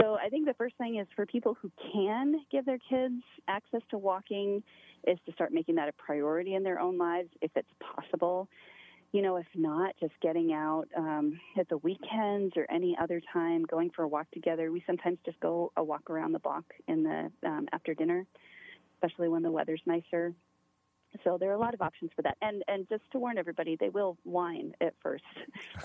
So 0.01 0.14
I 0.14 0.29
think 0.29 0.47
the 0.47 0.55
first 0.55 0.77
thing 0.77 0.99
is 0.99 1.07
for 1.16 1.27
people 1.27 1.57
who 1.61 1.71
can 1.93 2.40
give 2.51 2.64
their 2.64 2.79
kids 2.79 3.23
access 3.49 3.81
to 3.90 3.99
walking 3.99 4.62
is 5.07 5.19
to 5.27 5.33
start 5.33 5.53
making 5.53 5.75
that 5.77 5.88
a 5.88 5.93
priority 5.93 6.55
in 6.55 6.62
their 6.62 6.79
own 6.79 6.97
lives 6.97 7.29
if 7.40 7.51
it's 7.57 7.69
possible 7.81 8.49
you 9.12 9.23
know, 9.23 9.37
if 9.37 9.47
not, 9.55 9.95
just 9.99 10.12
getting 10.23 10.53
out 10.53 10.87
um, 10.97 11.40
at 11.59 11.69
the 11.69 11.79
weekends 11.79 12.57
or 12.57 12.66
any 12.71 12.97
other 13.01 13.21
time, 13.33 13.64
going 13.64 13.90
for 13.90 14.03
a 14.03 14.09
walk 14.09 14.31
together. 14.31 14.71
We 14.71 14.85
sometimes 14.87 15.19
just 15.25 15.40
go 15.40 15.73
a 15.77 15.83
walk 15.83 16.09
around 16.11 16.33
the 16.33 16.38
block 16.38 16.64
in 16.87 17.03
the 17.03 17.31
um, 17.45 17.66
after 17.73 17.93
dinner, 17.93 18.25
especially 18.95 19.29
when 19.29 19.43
the 19.43 19.51
weather's 19.51 19.83
nicer. 19.85 20.33
So 21.25 21.37
there 21.38 21.51
are 21.51 21.55
a 21.55 21.59
lot 21.59 21.75
of 21.75 21.83
options 21.83 22.11
for 22.14 22.23
that, 22.23 22.37
and 22.40 22.62
and 22.68 22.88
just 22.88 23.03
to 23.12 23.18
warn 23.18 23.37
everybody, 23.37 23.77
they 23.79 23.88
will 23.88 24.16
whine 24.25 24.73
at 24.81 24.94
first. 25.03 25.25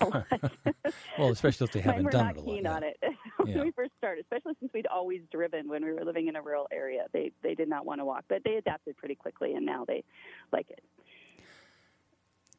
well, 1.18 1.30
especially 1.30 1.64
if 1.66 1.72
they 1.72 1.80
haven't 1.88 2.04
Mine 2.04 2.12
done 2.12 2.26
not 2.26 2.36
it 2.36 2.38
a 2.38 2.40
lot. 2.42 2.54
keen 2.54 2.66
on 2.66 2.82
it 2.84 2.96
when 3.38 3.48
Yeah. 3.48 3.62
we 3.62 3.70
first 3.72 3.90
started, 3.98 4.24
especially 4.24 4.54
since 4.60 4.72
we'd 4.72 4.86
always 4.86 5.22
driven 5.32 5.68
when 5.68 5.84
we 5.84 5.92
were 5.92 6.04
living 6.04 6.28
in 6.28 6.36
a 6.36 6.42
rural 6.42 6.68
area. 6.72 7.06
They 7.12 7.32
they 7.42 7.54
did 7.54 7.68
not 7.68 7.84
want 7.84 8.00
to 8.00 8.04
walk, 8.04 8.24
but 8.28 8.42
they 8.44 8.54
adapted 8.54 8.96
pretty 8.96 9.14
quickly, 9.16 9.54
and 9.54 9.66
now 9.66 9.84
they 9.84 10.04
like 10.52 10.70
it. 10.70 10.80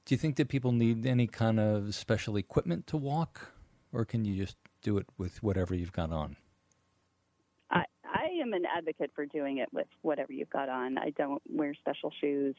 Do 0.06 0.14
you 0.14 0.18
think 0.18 0.36
that 0.38 0.48
people 0.48 0.72
need 0.72 1.06
any 1.06 1.28
kind 1.28 1.60
of 1.60 1.94
special 1.96 2.38
equipment 2.38 2.88
to 2.88 2.98
walk, 2.98 3.52
or 3.92 4.06
can 4.06 4.24
you 4.26 4.36
just 4.36 4.58
do 4.82 4.98
it 4.98 5.06
with 5.18 5.42
whatever 5.44 5.74
you've 5.76 5.92
got 5.92 6.12
on? 6.12 6.38
Am 8.48 8.54
an 8.54 8.64
advocate 8.66 9.12
for 9.14 9.26
doing 9.26 9.58
it 9.58 9.68
with 9.74 9.88
whatever 10.04 10.32
you've 10.32 10.50
got 10.50 10.70
on. 10.70 10.98
I 10.98 11.10
don't 11.18 11.42
wear 11.50 11.74
special 11.74 12.14
shoes. 12.22 12.56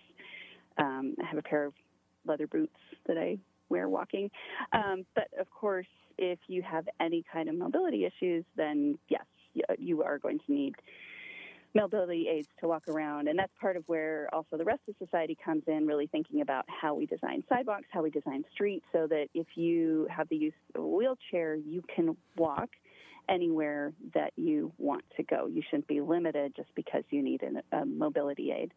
Um, 0.77 1.15
I 1.23 1.27
have 1.27 1.39
a 1.39 1.43
pair 1.43 1.65
of 1.65 1.73
leather 2.27 2.47
boots 2.47 2.77
that 3.07 3.17
I 3.17 3.39
wear 3.71 3.89
walking. 3.89 4.31
Um, 4.73 5.07
but 5.15 5.29
of 5.41 5.51
course, 5.51 5.87
if 6.19 6.39
you 6.47 6.63
have 6.63 6.87
any 7.01 7.25
kind 7.33 7.49
of 7.49 7.57
mobility 7.57 8.05
issues, 8.05 8.45
then 8.55 8.99
yes, 9.09 9.25
you 9.79 10.03
are 10.03 10.19
going 10.19 10.41
to 10.41 10.53
need 10.53 10.75
mobility 11.75 12.29
aids 12.29 12.49
to 12.61 12.69
walk 12.69 12.87
around. 12.87 13.29
And 13.29 13.39
that's 13.39 13.53
part 13.59 13.77
of 13.79 13.85
where 13.87 14.29
also 14.33 14.59
the 14.59 14.65
rest 14.65 14.81
of 14.89 14.95
society 14.99 15.39
comes 15.43 15.63
in, 15.67 15.87
really 15.87 16.07
thinking 16.07 16.43
about 16.43 16.67
how 16.69 16.95
we 16.95 17.07
design 17.07 17.45
sidewalks, 17.49 17.87
how 17.91 18.03
we 18.03 18.11
design 18.11 18.45
streets, 18.53 18.85
so 18.93 19.07
that 19.07 19.29
if 19.33 19.47
you 19.55 20.07
have 20.11 20.29
the 20.29 20.37
use 20.37 20.53
of 20.75 20.83
a 20.83 20.87
wheelchair, 20.87 21.55
you 21.55 21.83
can 21.95 22.15
walk 22.37 22.69
anywhere 23.29 23.93
that 24.15 24.33
you 24.37 24.73
want 24.79 25.05
to 25.17 25.23
go. 25.23 25.47
You 25.47 25.63
shouldn't 25.69 25.87
be 25.87 26.01
limited 26.01 26.55
just 26.57 26.75
because 26.75 27.05
you 27.11 27.23
need 27.23 27.43
an, 27.43 27.63
a 27.73 27.85
mobility 27.85 28.53
aid. 28.53 28.73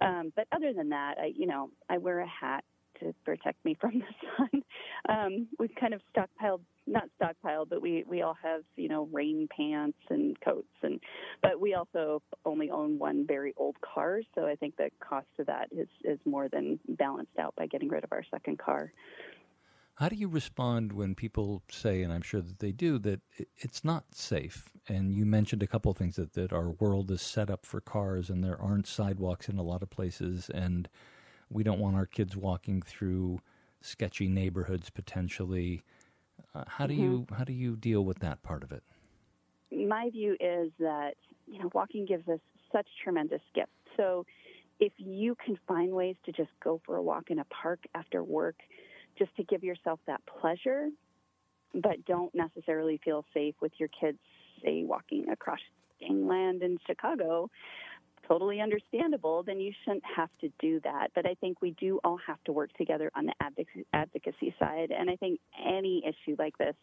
Um, 0.00 0.32
but 0.34 0.46
other 0.52 0.72
than 0.72 0.90
that, 0.90 1.16
I, 1.18 1.32
you 1.36 1.46
know, 1.46 1.70
I 1.88 1.98
wear 1.98 2.20
a 2.20 2.26
hat 2.26 2.64
to 3.00 3.14
protect 3.24 3.64
me 3.64 3.76
from 3.80 4.00
the 4.00 4.26
sun. 4.36 4.62
Um, 5.08 5.48
we've 5.58 5.74
kind 5.78 5.94
of 5.94 6.00
stockpiled, 6.14 6.60
not 6.86 7.04
stockpiled, 7.20 7.68
but 7.68 7.82
we 7.82 8.04
we 8.08 8.22
all 8.22 8.36
have 8.42 8.62
you 8.76 8.88
know 8.88 9.08
rain 9.12 9.48
pants 9.54 9.98
and 10.10 10.38
coats, 10.40 10.72
and 10.82 11.00
but 11.42 11.60
we 11.60 11.74
also 11.74 12.22
only 12.44 12.70
own 12.70 12.98
one 12.98 13.26
very 13.26 13.54
old 13.56 13.76
car, 13.80 14.20
so 14.34 14.46
I 14.46 14.54
think 14.56 14.76
the 14.76 14.90
cost 15.00 15.26
of 15.38 15.46
that 15.46 15.68
is 15.72 15.88
is 16.04 16.18
more 16.24 16.48
than 16.48 16.78
balanced 16.88 17.38
out 17.38 17.54
by 17.56 17.66
getting 17.66 17.88
rid 17.88 18.04
of 18.04 18.12
our 18.12 18.24
second 18.30 18.58
car. 18.58 18.92
How 19.96 20.08
do 20.08 20.16
you 20.16 20.26
respond 20.26 20.92
when 20.92 21.14
people 21.14 21.62
say, 21.70 22.02
and 22.02 22.12
I'm 22.12 22.22
sure 22.22 22.40
that 22.40 22.58
they 22.60 22.72
do, 22.72 22.98
that 23.00 23.20
it's 23.58 23.84
not 23.84 24.14
safe? 24.14 24.72
And 24.88 25.12
you 25.12 25.26
mentioned 25.26 25.62
a 25.62 25.66
couple 25.66 25.90
of 25.90 25.98
things 25.98 26.16
that, 26.16 26.32
that 26.32 26.52
our 26.52 26.70
world 26.70 27.10
is 27.10 27.22
set 27.22 27.50
up 27.50 27.66
for 27.66 27.80
cars 27.80 28.30
and 28.30 28.42
there 28.42 28.60
aren't 28.60 28.86
sidewalks 28.86 29.48
in 29.48 29.58
a 29.58 29.62
lot 29.62 29.82
of 29.82 29.90
places, 29.90 30.50
and 30.52 30.88
we 31.50 31.62
don't 31.62 31.78
want 31.78 31.96
our 31.96 32.06
kids 32.06 32.36
walking 32.36 32.80
through 32.80 33.40
sketchy 33.80 34.28
neighborhoods 34.28 34.88
potentially. 34.90 35.82
Uh, 36.54 36.64
how 36.66 36.86
do 36.86 36.94
you 36.94 37.26
how 37.36 37.44
do 37.44 37.52
you 37.52 37.76
deal 37.76 38.04
with 38.04 38.20
that 38.20 38.42
part 38.42 38.62
of 38.62 38.72
it? 38.72 38.82
my 39.72 40.10
view 40.10 40.36
is 40.40 40.70
that 40.78 41.14
you 41.46 41.58
know 41.58 41.70
walking 41.74 42.04
gives 42.04 42.28
us 42.28 42.40
such 42.70 42.86
tremendous 43.02 43.40
gifts. 43.54 43.70
So 43.96 44.24
if 44.80 44.92
you 44.96 45.36
can 45.44 45.58
find 45.68 45.92
ways 45.92 46.16
to 46.24 46.32
just 46.32 46.50
go 46.62 46.80
for 46.84 46.96
a 46.96 47.02
walk 47.02 47.30
in 47.30 47.38
a 47.38 47.44
park 47.44 47.80
after 47.94 48.24
work, 48.24 48.56
just 49.22 49.36
to 49.36 49.44
give 49.44 49.62
yourself 49.62 50.00
that 50.08 50.20
pleasure, 50.40 50.88
but 51.74 52.04
don't 52.06 52.34
necessarily 52.34 53.00
feel 53.04 53.24
safe 53.32 53.54
with 53.60 53.72
your 53.78 53.88
kids, 53.88 54.18
say 54.64 54.82
walking 54.84 55.28
across 55.28 55.60
gangland 56.00 56.62
in 56.62 56.76
Chicago, 56.86 57.48
totally 58.26 58.60
understandable, 58.60 59.44
then 59.44 59.60
you 59.60 59.72
shouldn't 59.84 60.02
have 60.16 60.30
to 60.40 60.48
do 60.58 60.80
that. 60.80 61.08
But 61.14 61.26
I 61.26 61.34
think 61.34 61.62
we 61.62 61.70
do 61.72 62.00
all 62.02 62.18
have 62.26 62.42
to 62.44 62.52
work 62.52 62.72
together 62.76 63.12
on 63.14 63.26
the 63.26 63.34
advocacy 63.92 64.54
side. 64.58 64.90
And 64.90 65.08
I 65.08 65.16
think 65.16 65.38
any 65.64 66.02
issue 66.04 66.34
like 66.38 66.58
this 66.58 66.74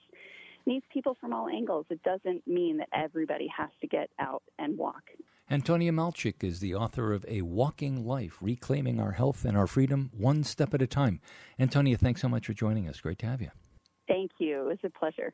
needs 0.66 0.86
people 0.94 1.18
from 1.20 1.34
all 1.34 1.50
angles. 1.50 1.86
It 1.90 2.02
doesn't 2.04 2.48
mean 2.48 2.78
that 2.78 2.90
everybody 2.94 3.50
has 3.58 3.70
to 3.82 3.88
get 3.88 4.10
out 4.18 4.44
and 4.58 4.78
walk. 4.78 5.04
Antonia 5.52 5.92
Malchik 5.92 6.44
is 6.44 6.60
the 6.60 6.76
author 6.76 7.12
of 7.12 7.26
A 7.28 7.42
Walking 7.42 8.06
Life 8.06 8.38
Reclaiming 8.40 9.00
Our 9.00 9.14
Health 9.14 9.46
and 9.46 9.58
Our 9.58 9.66
Freedom 9.66 10.12
One 10.16 10.44
Step 10.44 10.76
at 10.76 10.82
a 10.84 10.86
Time. 10.86 11.22
Antonia, 11.58 11.98
thanks 11.98 12.22
so 12.22 12.30
much 12.30 12.46
for 12.46 12.54
joining 12.54 12.88
us. 12.88 13.02
Great 13.02 13.18
to 13.20 13.26
have 13.26 13.42
you. 13.42 13.50
Thank 14.08 14.30
you. 14.38 14.62
It 14.62 14.68
was 14.68 14.78
a 14.84 14.90
pleasure. 14.92 15.34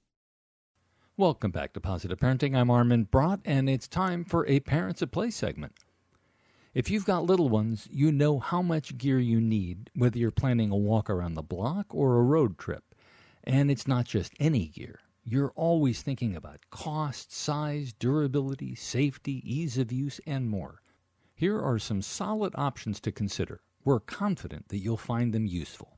Welcome 1.21 1.51
back 1.51 1.73
to 1.73 1.79
Positive 1.79 2.17
Parenting. 2.17 2.57
I'm 2.57 2.71
Armin 2.71 3.05
Brott, 3.05 3.41
and 3.45 3.69
it's 3.69 3.87
time 3.87 4.25
for 4.25 4.43
a 4.47 4.59
Parents 4.59 5.03
at 5.03 5.11
Play 5.11 5.29
segment. 5.29 5.73
If 6.73 6.89
you've 6.89 7.05
got 7.05 7.25
little 7.25 7.47
ones, 7.47 7.87
you 7.91 8.11
know 8.11 8.39
how 8.39 8.63
much 8.63 8.97
gear 8.97 9.19
you 9.19 9.39
need, 9.39 9.91
whether 9.93 10.17
you're 10.17 10.31
planning 10.31 10.71
a 10.71 10.75
walk 10.75 11.11
around 11.11 11.35
the 11.35 11.43
block 11.43 11.93
or 11.93 12.17
a 12.17 12.23
road 12.23 12.57
trip. 12.57 12.95
And 13.43 13.69
it's 13.69 13.87
not 13.87 14.05
just 14.05 14.33
any 14.39 14.69
gear. 14.69 14.97
You're 15.23 15.51
always 15.51 16.01
thinking 16.01 16.35
about 16.35 16.71
cost, 16.71 17.31
size, 17.31 17.93
durability, 17.93 18.73
safety, 18.73 19.43
ease 19.45 19.77
of 19.77 19.91
use, 19.91 20.19
and 20.25 20.49
more. 20.49 20.81
Here 21.35 21.61
are 21.61 21.77
some 21.77 22.01
solid 22.01 22.53
options 22.55 22.99
to 23.01 23.11
consider. 23.11 23.61
We're 23.85 23.99
confident 23.99 24.69
that 24.69 24.79
you'll 24.79 24.97
find 24.97 25.33
them 25.33 25.45
useful. 25.45 25.97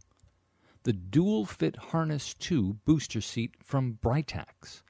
The 0.83 0.91
Dual 0.91 1.45
Fit 1.45 1.77
Harness 1.77 2.33
2 2.33 2.79
booster 2.83 3.21
seat 3.21 3.55
from 3.63 3.99
Britax. 4.03 4.81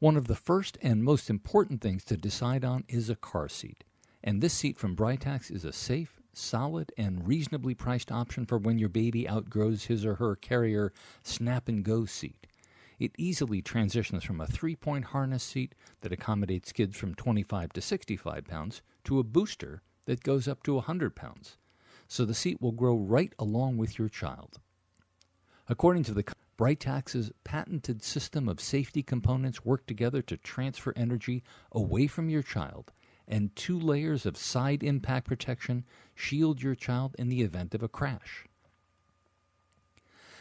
One 0.00 0.16
of 0.16 0.28
the 0.28 0.36
first 0.36 0.78
and 0.80 1.02
most 1.02 1.28
important 1.28 1.80
things 1.80 2.04
to 2.04 2.16
decide 2.16 2.64
on 2.64 2.84
is 2.86 3.10
a 3.10 3.16
car 3.16 3.48
seat. 3.48 3.82
And 4.22 4.40
this 4.40 4.54
seat 4.54 4.78
from 4.78 4.94
Britax 4.94 5.50
is 5.50 5.64
a 5.64 5.72
safe, 5.72 6.20
solid, 6.32 6.92
and 6.96 7.26
reasonably 7.26 7.74
priced 7.74 8.12
option 8.12 8.46
for 8.46 8.58
when 8.58 8.78
your 8.78 8.88
baby 8.88 9.28
outgrows 9.28 9.86
his 9.86 10.06
or 10.06 10.14
her 10.16 10.36
carrier 10.36 10.92
snap 11.24 11.68
and 11.68 11.84
go 11.84 12.06
seat. 12.06 12.46
It 13.00 13.10
easily 13.18 13.60
transitions 13.60 14.22
from 14.22 14.40
a 14.40 14.46
three 14.46 14.76
point 14.76 15.06
harness 15.06 15.42
seat 15.42 15.74
that 16.02 16.12
accommodates 16.12 16.70
kids 16.70 16.96
from 16.96 17.16
25 17.16 17.72
to 17.72 17.80
65 17.80 18.44
pounds 18.46 18.82
to 19.02 19.18
a 19.18 19.24
booster 19.24 19.82
that 20.04 20.22
goes 20.22 20.46
up 20.46 20.62
to 20.62 20.74
100 20.74 21.16
pounds. 21.16 21.56
So 22.06 22.24
the 22.24 22.34
seat 22.34 22.62
will 22.62 22.72
grow 22.72 22.96
right 22.96 23.32
along 23.36 23.78
with 23.78 23.98
your 23.98 24.08
child. 24.08 24.60
According 25.68 26.04
to 26.04 26.14
the 26.14 26.24
Britax's 26.58 27.30
patented 27.44 28.02
system 28.02 28.48
of 28.48 28.60
safety 28.60 29.00
components 29.00 29.64
work 29.64 29.86
together 29.86 30.20
to 30.22 30.36
transfer 30.36 30.92
energy 30.96 31.44
away 31.70 32.08
from 32.08 32.28
your 32.28 32.42
child, 32.42 32.92
and 33.28 33.54
two 33.54 33.78
layers 33.78 34.26
of 34.26 34.36
side 34.36 34.82
impact 34.82 35.28
protection 35.28 35.84
shield 36.16 36.60
your 36.60 36.74
child 36.74 37.14
in 37.16 37.28
the 37.28 37.42
event 37.42 37.74
of 37.74 37.82
a 37.84 37.88
crash. 37.88 38.44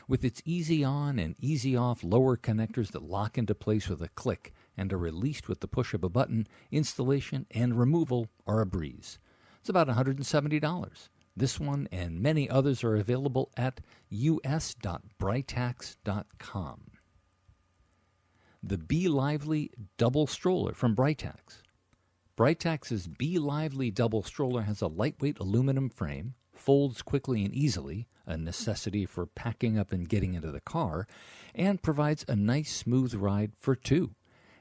With 0.07 0.25
its 0.25 0.41
easy 0.43 0.83
on 0.83 1.19
and 1.19 1.35
easy 1.39 1.75
off 1.75 2.03
lower 2.03 2.35
connectors 2.35 2.91
that 2.93 3.03
lock 3.03 3.37
into 3.37 3.53
place 3.53 3.87
with 3.87 4.01
a 4.01 4.09
click 4.09 4.55
and 4.75 4.91
are 4.91 4.97
released 4.97 5.47
with 5.47 5.59
the 5.59 5.67
push 5.67 5.93
of 5.93 6.03
a 6.03 6.09
button, 6.09 6.47
installation 6.71 7.45
and 7.51 7.77
removal 7.77 8.27
are 8.47 8.61
a 8.61 8.65
breeze. 8.65 9.19
It's 9.59 9.69
about 9.69 9.87
$170. 9.87 11.09
This 11.37 11.59
one 11.59 11.87
and 11.91 12.19
many 12.19 12.49
others 12.49 12.83
are 12.83 12.95
available 12.95 13.51
at 13.55 13.79
us.britax.com. 14.11 16.81
The 18.63 18.77
B-Lively 18.79 19.69
Double 19.97 20.25
Stroller 20.25 20.73
from 20.73 20.95
Britax. 20.95 21.61
Britax's 22.35 23.07
B-Lively 23.07 23.91
Double 23.91 24.23
Stroller 24.23 24.63
has 24.63 24.81
a 24.81 24.87
lightweight 24.87 25.37
aluminum 25.37 25.91
frame, 25.91 26.33
folds 26.55 27.03
quickly 27.03 27.45
and 27.45 27.53
easily, 27.53 28.07
a 28.25 28.35
necessity 28.35 29.05
for 29.05 29.27
packing 29.27 29.77
up 29.77 29.91
and 29.91 30.09
getting 30.09 30.33
into 30.33 30.51
the 30.51 30.59
car, 30.59 31.05
and 31.53 31.83
provides 31.83 32.25
a 32.27 32.35
nice 32.35 32.75
smooth 32.75 33.13
ride 33.13 33.51
for 33.59 33.75
two. 33.75 34.15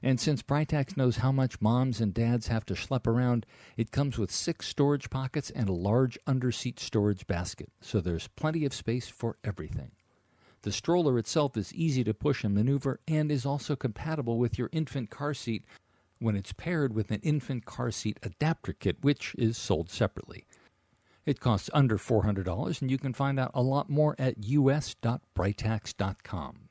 And 0.07 0.19
since 0.21 0.41
Britax 0.41 0.97
knows 0.97 1.17
how 1.17 1.33
much 1.33 1.61
moms 1.61 2.01
and 2.01 2.15
dads 2.15 2.47
have 2.47 2.65
to 2.67 2.75
schlep 2.75 3.09
around, 3.09 3.45
it 3.77 3.91
comes 3.91 4.17
with 4.17 4.31
six 4.31 4.69
storage 4.69 5.11
pockets 5.11 5.51
and 5.51 5.69
a 5.69 5.73
large 5.73 6.17
underseat 6.29 6.79
storage 6.79 7.27
basket, 7.27 7.73
so 7.81 8.01
there's 8.01 8.29
plenty 8.29 8.65
of 8.65 8.73
space 8.73 9.09
for 9.09 9.37
everything. 9.43 9.91
The 10.63 10.71
stroller 10.71 11.19
itself 11.19 11.57
is 11.57 11.75
easy 11.75 12.05
to 12.05 12.15
push 12.15 12.45
and 12.45 12.55
maneuver 12.55 13.01
and 13.09 13.33
is 13.33 13.45
also 13.45 13.75
compatible 13.75 14.39
with 14.39 14.57
your 14.57 14.71
infant 14.71 15.11
car 15.11 15.35
seat 15.35 15.65
when 16.21 16.37
it's 16.37 16.53
paired 16.53 16.95
with 16.95 17.11
an 17.11 17.19
infant 17.25 17.65
car 17.65 17.91
seat 17.91 18.21
adapter 18.23 18.75
kit, 18.75 18.99
which 19.01 19.35
is 19.37 19.59
sold 19.59 19.91
separately. 19.91 20.47
It 21.25 21.41
costs 21.41 21.69
under 21.73 21.99
$400, 21.99 22.81
and 22.81 22.93
you 22.93 22.99
can 22.99 23.13
find 23.13 23.41
out 23.41 23.51
a 23.55 23.61
lot 23.61 23.91
more 23.91 24.15
at 24.21 24.39
us.britax.com. 24.39 26.66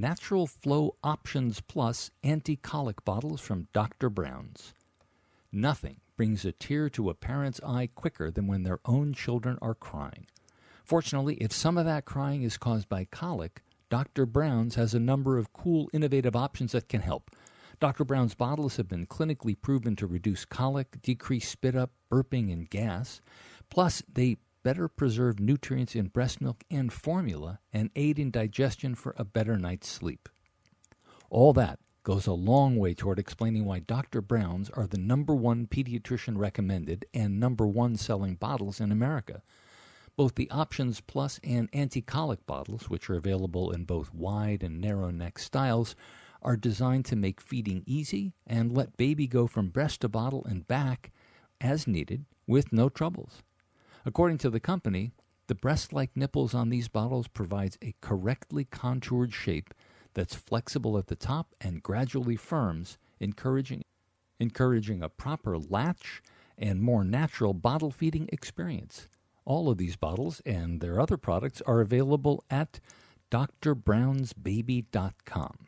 Natural 0.00 0.46
Flow 0.46 0.94
Options 1.02 1.60
Plus 1.60 2.12
anti 2.22 2.54
colic 2.54 3.04
bottles 3.04 3.40
from 3.40 3.66
Dr. 3.72 4.08
Brown's. 4.08 4.72
Nothing 5.50 5.96
brings 6.16 6.44
a 6.44 6.52
tear 6.52 6.88
to 6.90 7.10
a 7.10 7.14
parent's 7.14 7.60
eye 7.66 7.88
quicker 7.92 8.30
than 8.30 8.46
when 8.46 8.62
their 8.62 8.78
own 8.84 9.12
children 9.12 9.58
are 9.60 9.74
crying. 9.74 10.26
Fortunately, 10.84 11.34
if 11.40 11.52
some 11.52 11.76
of 11.76 11.84
that 11.84 12.04
crying 12.04 12.42
is 12.42 12.56
caused 12.56 12.88
by 12.88 13.06
colic, 13.06 13.62
Dr. 13.90 14.24
Brown's 14.24 14.76
has 14.76 14.94
a 14.94 15.00
number 15.00 15.36
of 15.36 15.52
cool, 15.52 15.90
innovative 15.92 16.36
options 16.36 16.72
that 16.72 16.88
can 16.88 17.00
help. 17.00 17.32
Dr. 17.80 18.04
Brown's 18.04 18.34
bottles 18.34 18.76
have 18.76 18.88
been 18.88 19.06
clinically 19.06 19.60
proven 19.60 19.96
to 19.96 20.06
reduce 20.06 20.44
colic, 20.44 21.02
decrease 21.02 21.48
spit 21.48 21.74
up, 21.74 21.90
burping, 22.08 22.52
and 22.52 22.70
gas. 22.70 23.20
Plus, 23.68 24.02
they 24.12 24.36
better 24.68 24.86
preserve 24.86 25.40
nutrients 25.40 25.94
in 25.94 26.08
breast 26.08 26.42
milk 26.42 26.62
and 26.70 26.92
formula 26.92 27.58
and 27.72 27.88
aid 27.96 28.18
in 28.18 28.30
digestion 28.30 28.94
for 28.94 29.14
a 29.16 29.24
better 29.24 29.56
night's 29.56 29.88
sleep. 29.88 30.28
All 31.30 31.54
that 31.54 31.78
goes 32.02 32.26
a 32.26 32.34
long 32.34 32.76
way 32.76 32.92
toward 32.92 33.18
explaining 33.18 33.64
why 33.64 33.78
Dr. 33.78 34.20
Brown's 34.20 34.68
are 34.68 34.86
the 34.86 34.98
number 34.98 35.34
one 35.34 35.66
pediatrician 35.66 36.36
recommended 36.36 37.06
and 37.14 37.40
number 37.40 37.66
one 37.66 37.96
selling 37.96 38.34
bottles 38.34 38.78
in 38.78 38.92
America. 38.92 39.40
Both 40.16 40.34
the 40.34 40.50
Options 40.50 41.00
Plus 41.00 41.40
and 41.42 41.70
Anti 41.72 42.02
Colic 42.02 42.44
bottles, 42.44 42.90
which 42.90 43.08
are 43.08 43.16
available 43.16 43.70
in 43.70 43.84
both 43.84 44.12
wide 44.12 44.62
and 44.62 44.82
narrow 44.82 45.10
neck 45.10 45.38
styles, 45.38 45.96
are 46.42 46.58
designed 46.58 47.06
to 47.06 47.16
make 47.16 47.40
feeding 47.40 47.84
easy 47.86 48.34
and 48.46 48.76
let 48.76 48.98
baby 48.98 49.26
go 49.26 49.46
from 49.46 49.70
breast 49.70 50.02
to 50.02 50.10
bottle 50.10 50.44
and 50.44 50.68
back 50.68 51.10
as 51.58 51.86
needed 51.86 52.26
with 52.46 52.70
no 52.70 52.90
troubles. 52.90 53.40
According 54.08 54.38
to 54.38 54.48
the 54.48 54.58
company, 54.58 55.12
the 55.48 55.54
breast-like 55.54 56.16
nipples 56.16 56.54
on 56.54 56.70
these 56.70 56.88
bottles 56.88 57.28
provides 57.28 57.76
a 57.82 57.94
correctly 58.00 58.64
contoured 58.64 59.34
shape 59.34 59.74
that's 60.14 60.34
flexible 60.34 60.96
at 60.96 61.08
the 61.08 61.14
top 61.14 61.54
and 61.60 61.82
gradually 61.82 62.36
firms, 62.36 62.96
encouraging 63.20 63.84
encouraging 64.40 65.02
a 65.02 65.10
proper 65.10 65.58
latch 65.58 66.22
and 66.56 66.80
more 66.80 67.04
natural 67.04 67.52
bottle 67.52 67.90
feeding 67.90 68.30
experience. 68.32 69.08
All 69.44 69.68
of 69.68 69.76
these 69.76 69.96
bottles 69.96 70.40
and 70.46 70.80
their 70.80 70.98
other 70.98 71.18
products 71.18 71.60
are 71.66 71.82
available 71.82 72.42
at 72.48 72.80
drbrownsbaby.com. 73.30 75.67